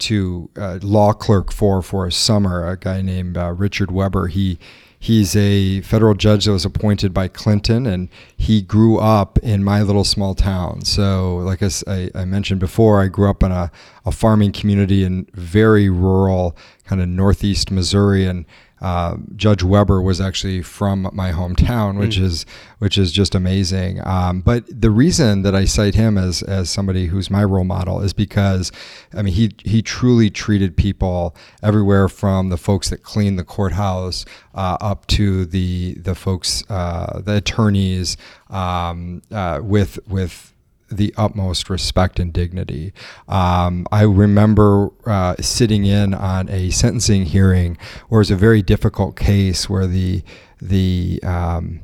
to 0.03 0.51
uh, 0.57 0.79
law 0.83 1.13
clerk 1.13 1.53
for 1.53 1.83
for 1.83 2.07
a 2.07 2.13
summer, 2.13 2.69
a 2.69 2.77
guy 2.77 3.03
named 3.03 3.37
uh, 3.37 3.53
Richard 3.53 3.91
Webber. 3.91 4.29
He 4.29 4.59
he's 5.03 5.35
a 5.35 5.81
federal 5.81 6.15
judge 6.15 6.45
that 6.45 6.53
was 6.53 6.65
appointed 6.65 7.13
by 7.13 7.27
Clinton, 7.27 7.87
and 7.87 8.09
he 8.37 8.63
grew 8.63 8.99
up 8.99 9.37
in 9.39 9.65
my 9.65 9.83
little 9.83 10.05
small 10.05 10.35
town. 10.35 10.85
So, 10.85 11.37
like 11.39 11.61
I 11.63 12.25
mentioned 12.25 12.61
before, 12.61 13.03
I 13.03 13.09
grew 13.09 13.29
up 13.29 13.43
in 13.43 13.51
a, 13.51 13.71
a 14.07 14.13
farming 14.13 14.53
community 14.53 15.05
in 15.05 15.27
very 15.35 15.91
rural, 15.91 16.57
kind 16.85 17.03
of 17.03 17.09
northeast 17.09 17.71
Missouri, 17.71 18.25
and 18.27 18.47
uh, 18.83 19.17
Judge 19.37 19.63
Webber 19.63 20.03
was 20.03 20.21
actually 20.21 20.61
from 20.61 21.09
my 21.15 21.31
hometown, 21.33 21.99
which 21.99 22.19
Mm. 22.19 22.25
is 22.25 22.47
which 22.79 22.99
is 22.99 23.13
just 23.13 23.35
amazing. 23.35 24.01
Um, 24.05 24.41
but 24.41 24.65
the 24.69 24.91
reason 24.91 25.43
that 25.43 25.55
I 25.55 25.65
cite 25.67 25.95
him 25.95 26.19
as 26.19 26.43
as 26.43 26.69
somebody 26.69 27.07
who's 27.07 27.31
my 27.31 27.45
role 27.45 27.65
model 27.65 28.01
is 28.03 28.13
because, 28.13 28.73
I 29.15 29.23
mean, 29.23 29.35
he 29.35 29.53
he 29.65 29.83
truly 29.83 30.29
treated 30.31 30.77
people 30.77 31.35
everywhere 31.63 32.09
from 32.09 32.49
the 32.51 32.57
folks 32.59 32.91
that 32.91 33.05
clean 33.05 33.37
the 33.37 33.45
courthouse 33.45 34.25
uh, 34.55 34.77
up 34.81 35.07
to 35.07 35.47
the 35.47 35.95
the 35.95 36.15
folks, 36.17 36.65
uh, 36.69 37.21
the 37.25 37.37
attorneys, 37.37 38.17
um, 38.51 39.23
uh, 39.31 39.61
with 39.63 39.99
with 40.09 40.52
the 40.97 41.15
utmost 41.17 41.71
respect 41.71 42.19
and 42.21 42.33
dignity. 42.33 42.93
Um, 43.29 43.87
I 43.91 44.03
remember 44.03 44.91
uh, 45.07 45.37
sitting 45.41 45.85
in 45.85 46.15
on 46.15 46.49
a 46.49 46.71
sentencing 46.71 47.27
hearing 47.27 47.79
where 48.09 48.19
it 48.19 48.23
was 48.23 48.31
a 48.31 48.37
very 48.37 48.63
difficult 48.63 49.17
case 49.17 49.69
where 49.69 49.87
the 49.87 50.23
the 50.61 51.21
um, 51.23 51.81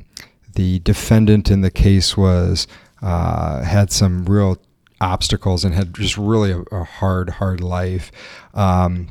the 0.55 0.79
defendant 0.79 1.49
in 1.49 1.61
the 1.61 1.71
case 1.71 2.15
was 2.15 2.67
uh, 3.01 3.63
had 3.63 3.91
some 3.91 4.25
real 4.25 4.57
obstacles 5.01 5.63
and 5.63 5.73
had 5.73 5.93
just 5.95 6.17
really 6.17 6.51
a, 6.51 6.59
a 6.71 6.83
hard, 6.83 7.29
hard 7.29 7.61
life. 7.61 8.11
Um, 8.53 9.09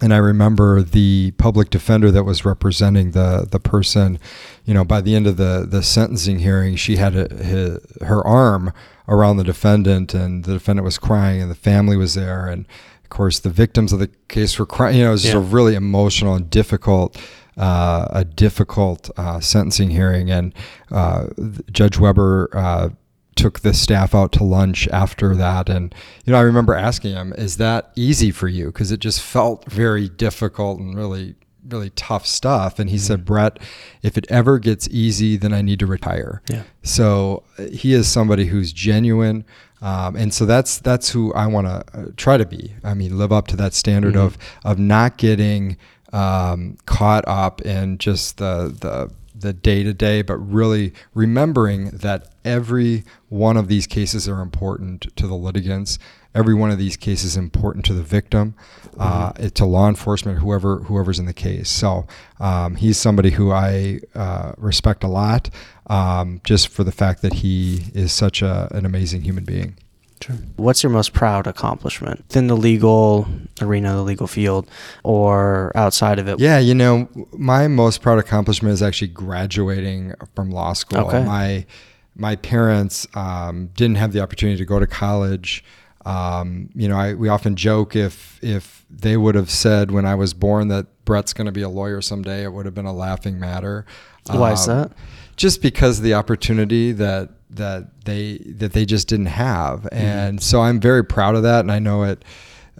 and 0.00 0.12
I 0.12 0.18
remember 0.18 0.82
the 0.82 1.32
public 1.38 1.70
defender 1.70 2.10
that 2.10 2.24
was 2.24 2.44
representing 2.44 3.12
the 3.12 3.46
the 3.50 3.58
person, 3.58 4.18
you 4.66 4.74
know, 4.74 4.84
by 4.84 5.00
the 5.00 5.14
end 5.14 5.26
of 5.26 5.38
the 5.38 5.66
the 5.68 5.82
sentencing 5.82 6.40
hearing, 6.40 6.76
she 6.76 6.96
had 6.96 7.16
a, 7.16 7.34
his, 7.34 7.78
her 8.02 8.26
arm 8.26 8.74
around 9.08 9.36
the 9.36 9.44
defendant, 9.44 10.14
and 10.14 10.44
the 10.44 10.54
defendant 10.54 10.84
was 10.84 10.98
crying, 10.98 11.40
and 11.40 11.50
the 11.50 11.56
family 11.56 11.96
was 11.96 12.14
there, 12.14 12.46
and 12.46 12.66
of 13.02 13.10
course 13.10 13.38
the 13.38 13.50
victims 13.50 13.92
of 13.92 13.98
the 13.98 14.10
case 14.28 14.58
were 14.58 14.66
crying. 14.66 14.96
You 14.96 15.04
know, 15.04 15.10
it 15.10 15.12
was 15.12 15.22
just 15.22 15.34
yeah. 15.34 15.40
a 15.40 15.42
really 15.42 15.74
emotional 15.74 16.34
and 16.34 16.48
difficult. 16.50 17.20
Uh, 17.58 18.06
a 18.10 18.22
difficult 18.22 19.08
uh, 19.16 19.40
sentencing 19.40 19.88
hearing, 19.88 20.30
and 20.30 20.52
uh, 20.90 21.28
Judge 21.72 21.98
Webber 21.98 22.50
uh, 22.52 22.90
took 23.34 23.60
the 23.60 23.72
staff 23.72 24.14
out 24.14 24.32
to 24.32 24.42
lunch 24.42 24.88
after 24.88 25.36
that 25.36 25.68
and 25.68 25.94
you 26.24 26.32
know 26.32 26.38
i 26.38 26.42
remember 26.42 26.74
asking 26.74 27.12
him 27.12 27.34
is 27.36 27.58
that 27.58 27.92
easy 27.94 28.30
for 28.30 28.48
you 28.48 28.66
because 28.66 28.90
it 28.90 28.98
just 28.98 29.20
felt 29.20 29.70
very 29.70 30.08
difficult 30.08 30.80
and 30.80 30.96
really 30.96 31.36
really 31.68 31.90
tough 31.90 32.26
stuff 32.26 32.78
and 32.78 32.90
he 32.90 32.96
mm-hmm. 32.96 33.04
said 33.04 33.24
brett 33.24 33.58
if 34.02 34.16
it 34.16 34.26
ever 34.28 34.58
gets 34.58 34.88
easy 34.88 35.36
then 35.36 35.52
i 35.52 35.62
need 35.62 35.78
to 35.78 35.86
retire 35.86 36.42
yeah 36.48 36.62
so 36.82 37.42
uh, 37.58 37.64
he 37.64 37.92
is 37.92 38.08
somebody 38.08 38.46
who's 38.46 38.72
genuine 38.72 39.44
um, 39.82 40.16
and 40.16 40.32
so 40.32 40.46
that's 40.46 40.78
that's 40.78 41.10
who 41.10 41.32
i 41.34 41.46
want 41.46 41.66
to 41.66 41.98
uh, 41.98 42.06
try 42.16 42.36
to 42.36 42.46
be 42.46 42.74
i 42.84 42.94
mean 42.94 43.18
live 43.18 43.32
up 43.32 43.46
to 43.46 43.56
that 43.56 43.74
standard 43.74 44.14
mm-hmm. 44.14 44.26
of 44.26 44.38
of 44.64 44.78
not 44.78 45.16
getting 45.16 45.76
um, 46.12 46.76
caught 46.86 47.24
up 47.26 47.60
in 47.62 47.98
just 47.98 48.38
the 48.38 48.74
the 48.80 49.10
the 49.38 49.52
day 49.52 49.82
to 49.82 49.92
day, 49.92 50.22
but 50.22 50.36
really 50.36 50.92
remembering 51.14 51.90
that 51.90 52.28
every 52.44 53.04
one 53.28 53.56
of 53.56 53.68
these 53.68 53.86
cases 53.86 54.28
are 54.28 54.40
important 54.40 55.14
to 55.16 55.26
the 55.26 55.34
litigants. 55.34 55.98
Every 56.36 56.54
one 56.54 56.70
of 56.70 56.78
these 56.78 56.96
cases 56.96 57.32
is 57.32 57.36
important 57.36 57.84
to 57.86 57.94
the 57.94 58.02
victim, 58.02 58.54
uh, 58.98 59.32
mm-hmm. 59.32 59.48
to 59.48 59.64
law 59.64 59.88
enforcement, 59.88 60.38
whoever 60.38 60.80
whoever's 60.80 61.18
in 61.18 61.24
the 61.24 61.32
case. 61.32 61.70
So 61.70 62.06
um, 62.38 62.76
he's 62.76 62.98
somebody 62.98 63.30
who 63.30 63.52
I 63.52 64.00
uh, 64.14 64.52
respect 64.58 65.02
a 65.02 65.08
lot, 65.08 65.48
um, 65.86 66.40
just 66.44 66.68
for 66.68 66.84
the 66.84 66.92
fact 66.92 67.22
that 67.22 67.32
he 67.32 67.86
is 67.94 68.12
such 68.12 68.42
a, 68.42 68.68
an 68.72 68.84
amazing 68.84 69.22
human 69.22 69.44
being. 69.44 69.76
Sure. 70.22 70.36
What's 70.56 70.82
your 70.82 70.90
most 70.90 71.12
proud 71.12 71.46
accomplishment 71.46 72.24
within 72.28 72.46
the 72.46 72.56
legal 72.56 73.26
arena, 73.60 73.94
the 73.94 74.02
legal 74.02 74.26
field, 74.26 74.68
or 75.04 75.72
outside 75.74 76.18
of 76.18 76.28
it? 76.28 76.40
Yeah, 76.40 76.58
you 76.58 76.74
know, 76.74 77.08
my 77.32 77.68
most 77.68 78.02
proud 78.02 78.18
accomplishment 78.18 78.72
is 78.72 78.82
actually 78.82 79.08
graduating 79.08 80.14
from 80.34 80.50
law 80.50 80.72
school. 80.72 81.06
Okay. 81.06 81.24
My 81.24 81.66
my 82.14 82.36
parents 82.36 83.06
um, 83.14 83.68
didn't 83.76 83.96
have 83.96 84.12
the 84.12 84.20
opportunity 84.20 84.56
to 84.58 84.64
go 84.64 84.78
to 84.78 84.86
college. 84.86 85.62
Um, 86.06 86.70
you 86.76 86.88
know, 86.88 86.96
I, 86.96 87.14
we 87.14 87.28
often 87.28 87.56
joke 87.56 87.96
if 87.96 88.38
if 88.40 88.86
they 88.88 89.16
would 89.16 89.34
have 89.34 89.50
said 89.50 89.90
when 89.90 90.06
I 90.06 90.14
was 90.14 90.34
born 90.34 90.68
that 90.68 90.86
Brett's 91.04 91.32
going 91.32 91.46
to 91.46 91.52
be 91.52 91.62
a 91.62 91.68
lawyer 91.68 92.00
someday, 92.00 92.44
it 92.44 92.52
would 92.52 92.64
have 92.64 92.76
been 92.76 92.86
a 92.86 92.92
laughing 92.92 93.40
matter. 93.40 93.84
Why 94.28 94.50
um, 94.50 94.54
is 94.54 94.66
that? 94.66 94.92
Just 95.34 95.60
because 95.60 96.00
the 96.00 96.14
opportunity 96.14 96.92
that 96.92 97.30
that 97.50 98.04
they 98.04 98.38
that 98.38 98.72
they 98.72 98.86
just 98.86 99.08
didn't 99.08 99.26
have, 99.26 99.80
mm-hmm. 99.80 99.96
and 99.96 100.42
so 100.42 100.62
I'm 100.62 100.78
very 100.78 101.04
proud 101.04 101.34
of 101.34 101.42
that, 101.42 101.60
and 101.60 101.72
I 101.72 101.80
know 101.80 102.04
it. 102.04 102.24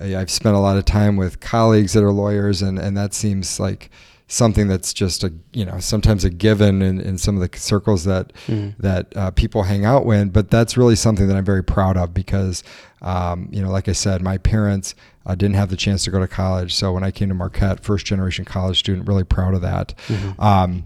I've 0.00 0.30
spent 0.30 0.54
a 0.54 0.60
lot 0.60 0.76
of 0.76 0.84
time 0.84 1.16
with 1.16 1.40
colleagues 1.40 1.94
that 1.94 2.04
are 2.04 2.12
lawyers, 2.12 2.62
and 2.62 2.78
and 2.78 2.96
that 2.96 3.12
seems 3.12 3.58
like 3.58 3.90
something 4.28 4.66
that's 4.66 4.92
just 4.92 5.22
a 5.22 5.32
you 5.52 5.64
know 5.64 5.78
sometimes 5.78 6.24
a 6.24 6.30
given 6.30 6.82
in, 6.82 7.00
in 7.00 7.16
some 7.16 7.40
of 7.40 7.48
the 7.48 7.58
circles 7.58 8.04
that 8.04 8.32
mm. 8.46 8.74
that 8.78 9.16
uh, 9.16 9.30
people 9.30 9.62
hang 9.62 9.84
out 9.84 10.04
with 10.04 10.32
but 10.32 10.50
that's 10.50 10.76
really 10.76 10.96
something 10.96 11.28
that 11.28 11.36
I'm 11.36 11.44
very 11.44 11.62
proud 11.62 11.96
of 11.96 12.12
because 12.12 12.64
um, 13.02 13.48
you 13.52 13.62
know 13.62 13.70
like 13.70 13.88
I 13.88 13.92
said 13.92 14.22
my 14.22 14.38
parents 14.38 14.96
uh, 15.26 15.36
didn't 15.36 15.54
have 15.54 15.70
the 15.70 15.76
chance 15.76 16.02
to 16.04 16.10
go 16.10 16.18
to 16.18 16.26
college 16.26 16.74
so 16.74 16.92
when 16.92 17.04
I 17.04 17.12
came 17.12 17.28
to 17.28 17.34
Marquette 17.34 17.84
first 17.84 18.04
generation 18.04 18.44
college 18.44 18.80
student 18.80 19.06
really 19.06 19.24
proud 19.24 19.54
of 19.54 19.60
that 19.60 19.94
mm-hmm. 20.08 20.40
um, 20.40 20.84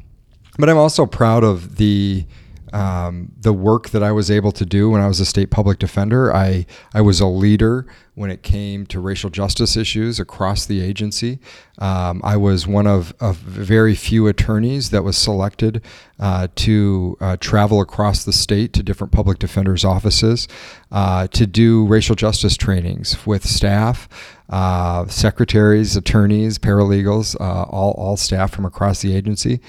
but 0.58 0.68
I'm 0.68 0.78
also 0.78 1.06
proud 1.06 1.42
of 1.42 1.76
the 1.76 2.26
um, 2.72 3.32
the 3.38 3.52
work 3.52 3.90
that 3.90 4.02
I 4.02 4.12
was 4.12 4.30
able 4.30 4.52
to 4.52 4.64
do 4.64 4.90
when 4.90 5.00
I 5.00 5.08
was 5.08 5.20
a 5.20 5.26
state 5.26 5.50
public 5.50 5.78
defender. 5.78 6.34
I, 6.34 6.66
I 6.94 7.00
was 7.00 7.20
a 7.20 7.26
leader 7.26 7.86
when 8.14 8.30
it 8.30 8.42
came 8.42 8.84
to 8.86 9.00
racial 9.00 9.30
justice 9.30 9.76
issues 9.76 10.20
across 10.20 10.66
the 10.66 10.82
agency. 10.82 11.38
Um, 11.78 12.20
I 12.22 12.36
was 12.36 12.66
one 12.66 12.86
of, 12.86 13.14
of 13.20 13.36
very 13.36 13.94
few 13.94 14.26
attorneys 14.26 14.90
that 14.90 15.02
was 15.02 15.16
selected 15.16 15.82
uh, 16.18 16.48
to 16.56 17.16
uh, 17.20 17.36
travel 17.38 17.80
across 17.80 18.24
the 18.24 18.32
state 18.32 18.72
to 18.74 18.82
different 18.82 19.12
public 19.12 19.38
defenders' 19.38 19.84
offices 19.84 20.48
uh, 20.92 21.28
to 21.28 21.46
do 21.46 21.86
racial 21.86 22.14
justice 22.14 22.56
trainings 22.56 23.26
with 23.26 23.44
staff. 23.46 24.08
Uh, 24.50 25.06
secretaries, 25.06 25.96
attorneys, 25.96 26.58
paralegals, 26.58 27.40
uh, 27.40 27.62
all, 27.70 27.92
all 27.92 28.16
staff 28.16 28.50
from 28.50 28.64
across 28.64 29.00
the 29.00 29.14
agency. 29.14 29.60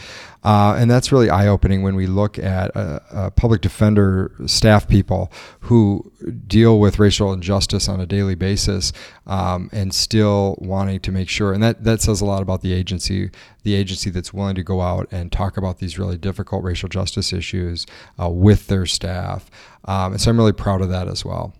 Uh, 0.43 0.75
and 0.77 0.89
that's 0.89 1.11
really 1.11 1.29
eye 1.29 1.47
opening 1.47 1.83
when 1.83 1.95
we 1.95 2.07
look 2.07 2.39
at 2.39 2.75
uh, 2.75 2.99
uh, 3.11 3.29
public 3.29 3.61
defender 3.61 4.31
staff 4.47 4.87
people 4.87 5.31
who 5.61 6.11
deal 6.47 6.79
with 6.79 6.97
racial 6.97 7.31
injustice 7.31 7.87
on 7.87 8.01
a 8.01 8.07
daily 8.07 8.33
basis 8.33 8.91
um, 9.27 9.69
and 9.71 9.93
still 9.93 10.57
wanting 10.59 10.99
to 10.99 11.11
make 11.11 11.29
sure. 11.29 11.53
And 11.53 11.61
that, 11.61 11.83
that 11.83 12.01
says 12.01 12.21
a 12.21 12.25
lot 12.25 12.41
about 12.41 12.61
the 12.61 12.73
agency, 12.73 13.29
the 13.61 13.75
agency 13.75 14.09
that's 14.09 14.33
willing 14.33 14.55
to 14.55 14.63
go 14.63 14.81
out 14.81 15.07
and 15.11 15.31
talk 15.31 15.57
about 15.57 15.77
these 15.77 15.99
really 15.99 16.17
difficult 16.17 16.63
racial 16.63 16.89
justice 16.89 17.31
issues 17.31 17.85
uh, 18.19 18.29
with 18.29 18.65
their 18.65 18.87
staff. 18.87 19.51
Um, 19.85 20.13
and 20.13 20.21
so 20.21 20.31
I'm 20.31 20.37
really 20.37 20.53
proud 20.53 20.81
of 20.81 20.89
that 20.89 21.07
as 21.07 21.23
well. 21.23 21.53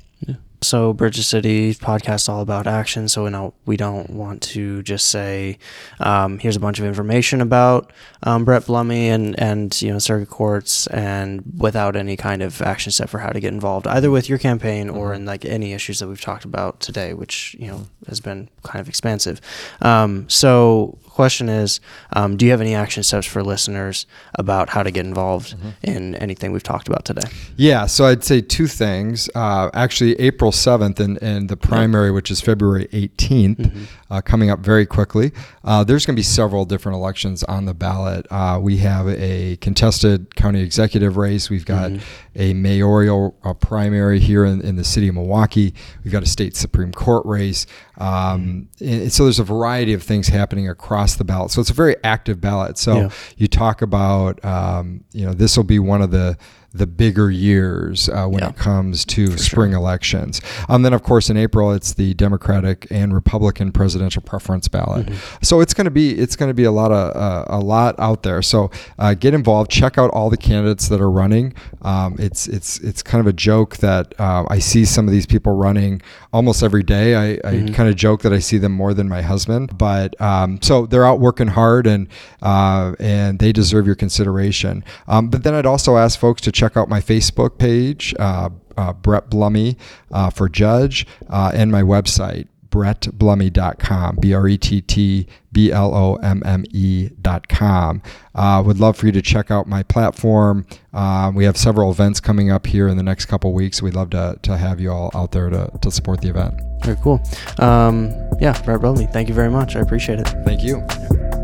So 0.64 0.94
Bridge 0.94 1.26
City 1.26 1.74
podcast 1.74 2.30
all 2.30 2.42
about 2.42 2.68
action. 2.68 3.10
So 3.10 3.24
we 3.24 3.32
don't 3.32 3.54
we 3.66 3.78
don't 3.78 4.12
want 4.12 4.44
to 4.44 4.84
just 4.84 5.08
say, 5.08 5.58
um, 6.00 6.38
here's 6.38 6.56
a 6.56 6.60
bunch 6.60 6.78
of 6.78 6.86
information 6.86 7.42
about 7.42 7.92
um, 8.22 8.46
Brett 8.46 8.68
Blomme 8.68 8.92
and 8.92 9.40
and 9.40 9.82
you 9.82 9.92
know 9.92 9.98
circuit 9.98 10.30
courts, 10.30 10.86
and 10.88 11.44
without 11.58 11.96
any 11.96 12.16
kind 12.16 12.44
of 12.44 12.62
action 12.62 12.92
step 12.92 13.10
for 13.10 13.18
how 13.18 13.30
to 13.30 13.40
get 13.40 13.52
involved, 13.52 13.88
either 13.88 14.12
with 14.12 14.30
your 14.30 14.38
campaign 14.38 14.88
or 14.88 15.08
mm-hmm. 15.08 15.22
in 15.22 15.26
like 15.26 15.46
any 15.46 15.74
issues 15.74 15.98
that 15.98 16.08
we've 16.08 16.22
talked 16.22 16.46
about 16.46 16.80
today, 16.80 17.16
which 17.16 17.56
you 17.58 17.66
know 17.66 17.88
has 18.08 18.20
been 18.20 18.48
kind 18.62 18.80
of 18.80 18.88
expansive. 18.88 19.42
Um, 19.82 20.30
so 20.30 21.00
question 21.22 21.50
is, 21.50 21.80
um, 22.14 22.36
do 22.36 22.46
you 22.46 22.52
have 22.52 22.62
any 22.62 22.74
action 22.74 23.04
steps 23.04 23.28
for 23.28 23.44
listeners 23.44 24.08
about 24.34 24.70
how 24.70 24.82
to 24.82 24.90
get 24.90 25.06
involved 25.06 25.56
mm-hmm. 25.56 25.70
in 25.84 26.16
anything 26.16 26.52
we've 26.52 26.64
talked 26.64 26.88
about 26.88 27.06
today? 27.06 27.30
Yeah, 27.58 27.86
so 27.86 28.06
I'd 28.06 28.24
say 28.24 28.42
two 28.42 28.66
things. 28.66 29.30
Uh, 29.36 29.70
actually, 29.76 30.20
April 30.20 30.52
7th 30.52 31.00
and, 31.00 31.22
and 31.22 31.48
the 31.48 31.56
primary, 31.56 32.10
which 32.10 32.32
is 32.32 32.42
February 32.42 32.88
18th, 32.88 33.58
mm-hmm. 33.58 33.84
uh, 34.10 34.22
coming 34.22 34.50
up 34.50 34.62
very 34.62 34.88
quickly. 34.88 35.32
Uh, 35.64 35.84
there's 35.84 36.08
going 36.08 36.16
to 36.16 36.20
be 36.20 36.24
several 36.24 36.66
different 36.66 36.96
elections 36.96 37.44
on 37.44 37.66
the 37.66 37.76
ballot. 37.76 38.26
Uh, 38.32 38.58
we 38.60 38.78
have 38.78 39.08
a 39.08 39.58
contested 39.58 40.36
county 40.36 40.62
executive 40.62 41.18
race. 41.18 41.52
We've 41.52 41.66
got 41.68 41.92
mm-hmm. 41.92 42.42
a 42.42 42.56
mayoral 42.56 43.38
uh, 43.44 43.54
primary 43.54 44.18
here 44.18 44.44
in, 44.44 44.60
in 44.62 44.76
the 44.76 44.84
city 44.84 45.08
of 45.08 45.14
Milwaukee. 45.14 45.76
We've 46.04 46.12
got 46.12 46.24
a 46.24 46.32
state 46.38 46.56
Supreme 46.56 46.92
Court 46.92 47.28
race. 47.28 47.68
Um, 48.00 48.70
so 48.80 49.26
there's 49.26 49.38
a 49.38 49.44
variety 49.44 49.94
of 49.94 50.02
things 50.02 50.30
happening 50.30 50.68
across 50.68 51.11
the 51.16 51.24
ballot. 51.24 51.52
So 51.52 51.62
it's 51.62 51.70
a 51.70 51.74
very 51.74 51.96
active 52.04 52.40
ballot. 52.42 52.78
So 52.78 52.96
yeah. 52.96 53.10
you 53.38 53.48
talk 53.48 53.82
about, 53.82 54.44
um, 54.44 55.04
you 55.12 55.26
know, 55.26 55.34
this 55.34 55.58
will 55.58 55.64
be 55.64 55.80
one 55.80 56.02
of 56.02 56.12
the 56.12 56.38
the 56.74 56.88
bigger 56.88 57.30
years 57.30 58.08
uh, 58.10 58.26
when 58.28 58.44
yeah, 58.44 58.50
it 58.50 58.56
comes 58.56 59.04
to 59.04 59.38
spring 59.38 59.72
sure. 59.72 59.80
elections. 59.80 60.42
Um, 60.70 60.84
then, 60.84 60.94
of 60.94 61.04
course, 61.04 61.30
in 61.30 61.38
April, 61.38 61.72
it's 61.74 61.94
the 61.94 62.14
Democratic 62.14 62.88
and 62.90 63.14
Republican 63.14 63.72
presidential 63.72 64.22
preference 64.22 64.68
ballot. 64.68 65.08
Mm-hmm. 65.08 65.44
So 65.44 65.60
it's 65.60 65.74
going 65.74 65.86
to 65.86 65.92
be 65.92 66.18
it's 66.18 66.36
going 66.36 66.50
to 66.50 66.54
be 66.54 66.64
a 66.64 66.72
lot 66.72 66.92
of 66.92 67.16
uh, 67.16 67.46
a 67.48 67.60
lot 67.60 67.96
out 68.00 68.24
there. 68.24 68.42
So 68.42 68.72
uh, 69.00 69.14
get 69.14 69.34
involved. 69.34 69.70
Check 69.70 69.98
out 69.98 70.10
all 70.12 70.30
the 70.30 70.38
candidates 70.38 70.88
that 70.90 71.02
are 71.02 71.12
running. 71.12 71.54
Um, 71.82 72.16
it's 72.20 72.48
it's 72.48 72.80
it's 72.80 73.04
kind 73.04 73.20
of 73.20 73.28
a 73.28 73.34
joke 73.34 73.78
that 73.78 74.14
uh, 74.20 74.46
I 74.50 74.60
see 74.60 74.86
some 74.86 75.08
of 75.08 75.12
these 75.12 75.26
people 75.26 75.54
running 75.54 76.02
almost 76.32 76.64
every 76.64 76.84
day. 76.84 77.16
I, 77.16 77.32
I 77.32 77.54
mm-hmm. 77.56 77.74
kind 77.74 77.90
of 77.90 77.96
joke 77.96 78.22
that 78.22 78.32
I 78.32 78.40
see 78.40 78.58
them 78.58 78.72
more 78.72 78.94
than 78.94 79.10
my 79.10 79.22
husband. 79.22 79.78
But 79.78 80.20
um, 80.22 80.62
so 80.62 80.86
they're 80.86 81.06
out 81.06 81.20
working 81.20 81.48
hard 81.48 81.86
and 81.86 82.08
uh, 82.42 82.96
and 83.00 83.40
they 83.40 83.52
deserve 83.52 83.86
your 83.86 83.96
consideration. 83.96 84.86
Um, 85.08 85.30
but 85.30 85.44
then 85.44 85.54
I'd 85.54 85.66
also 85.66 85.98
ask 85.98 86.18
folks 86.18 86.42
to 86.42 86.52
check 86.62 86.78
out 86.78 86.88
my 86.88 87.02
Facebook 87.02 87.58
page, 87.58 88.14
uh, 88.20 88.50
uh, 88.78 88.94
Brett 88.94 89.32
Blomme 89.32 89.76
uh, 90.12 90.30
for 90.30 90.48
Judge, 90.48 91.08
uh, 91.28 91.52
and 91.56 91.72
my 91.72 91.82
website, 91.82 92.48
brettblomme.com, 92.70 94.18
B 94.22 94.34
R 94.34 94.48
E 94.48 94.58
T 94.60 94.80
T 94.82 95.28
B 95.52 95.72
L 95.72 95.94
O 95.96 96.16
M 96.18 96.44
M 96.46 96.64
E.com. 96.70 98.04
Uh, 98.36 98.64
would 98.64 98.80
love 98.80 98.96
for 98.96 99.08
you 99.08 99.12
to 99.12 99.24
check 99.24 99.50
out 99.50 99.68
my 99.68 99.82
platform. 99.82 100.68
Uh, 100.94 101.32
we 101.34 101.46
have 101.46 101.58
several 101.58 101.90
events 101.90 102.20
coming 102.20 102.52
up 102.52 102.68
here 102.68 102.88
in 102.88 102.96
the 102.96 103.04
next 103.04 103.26
couple 103.26 103.52
weeks. 103.54 103.82
We'd 103.82 103.96
love 103.96 104.12
to, 104.12 104.38
to 104.44 104.56
have 104.56 104.80
you 104.80 104.92
all 104.92 105.10
out 105.16 105.32
there 105.32 105.50
to, 105.50 105.72
to 105.82 105.90
support 105.90 106.22
the 106.22 106.30
event. 106.30 106.62
Very 106.84 106.98
cool. 107.02 107.20
Um, 107.58 108.12
yeah, 108.40 108.60
Brett 108.62 108.82
Blomme, 108.82 109.12
thank 109.12 109.30
you 109.30 109.34
very 109.34 109.50
much. 109.50 109.76
I 109.76 109.80
appreciate 109.80 110.20
it. 110.20 110.28
Thank 110.46 110.62
you. 110.62 111.41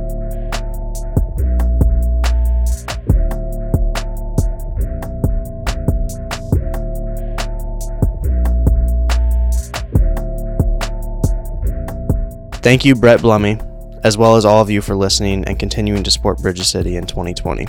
Thank 12.67 12.83
you, 12.83 12.95
Brett 12.95 13.21
Blomme, 13.21 13.61
as 14.03 14.17
well 14.17 14.35
as 14.35 14.43
all 14.43 14.61
of 14.61 14.69
you 14.69 14.81
for 14.81 14.93
listening 14.93 15.45
and 15.45 15.57
continuing 15.57 16.03
to 16.03 16.11
support 16.11 16.39
Bridge 16.39 16.57
the 16.57 16.65
City 16.65 16.97
in 16.97 17.07
2020. 17.07 17.65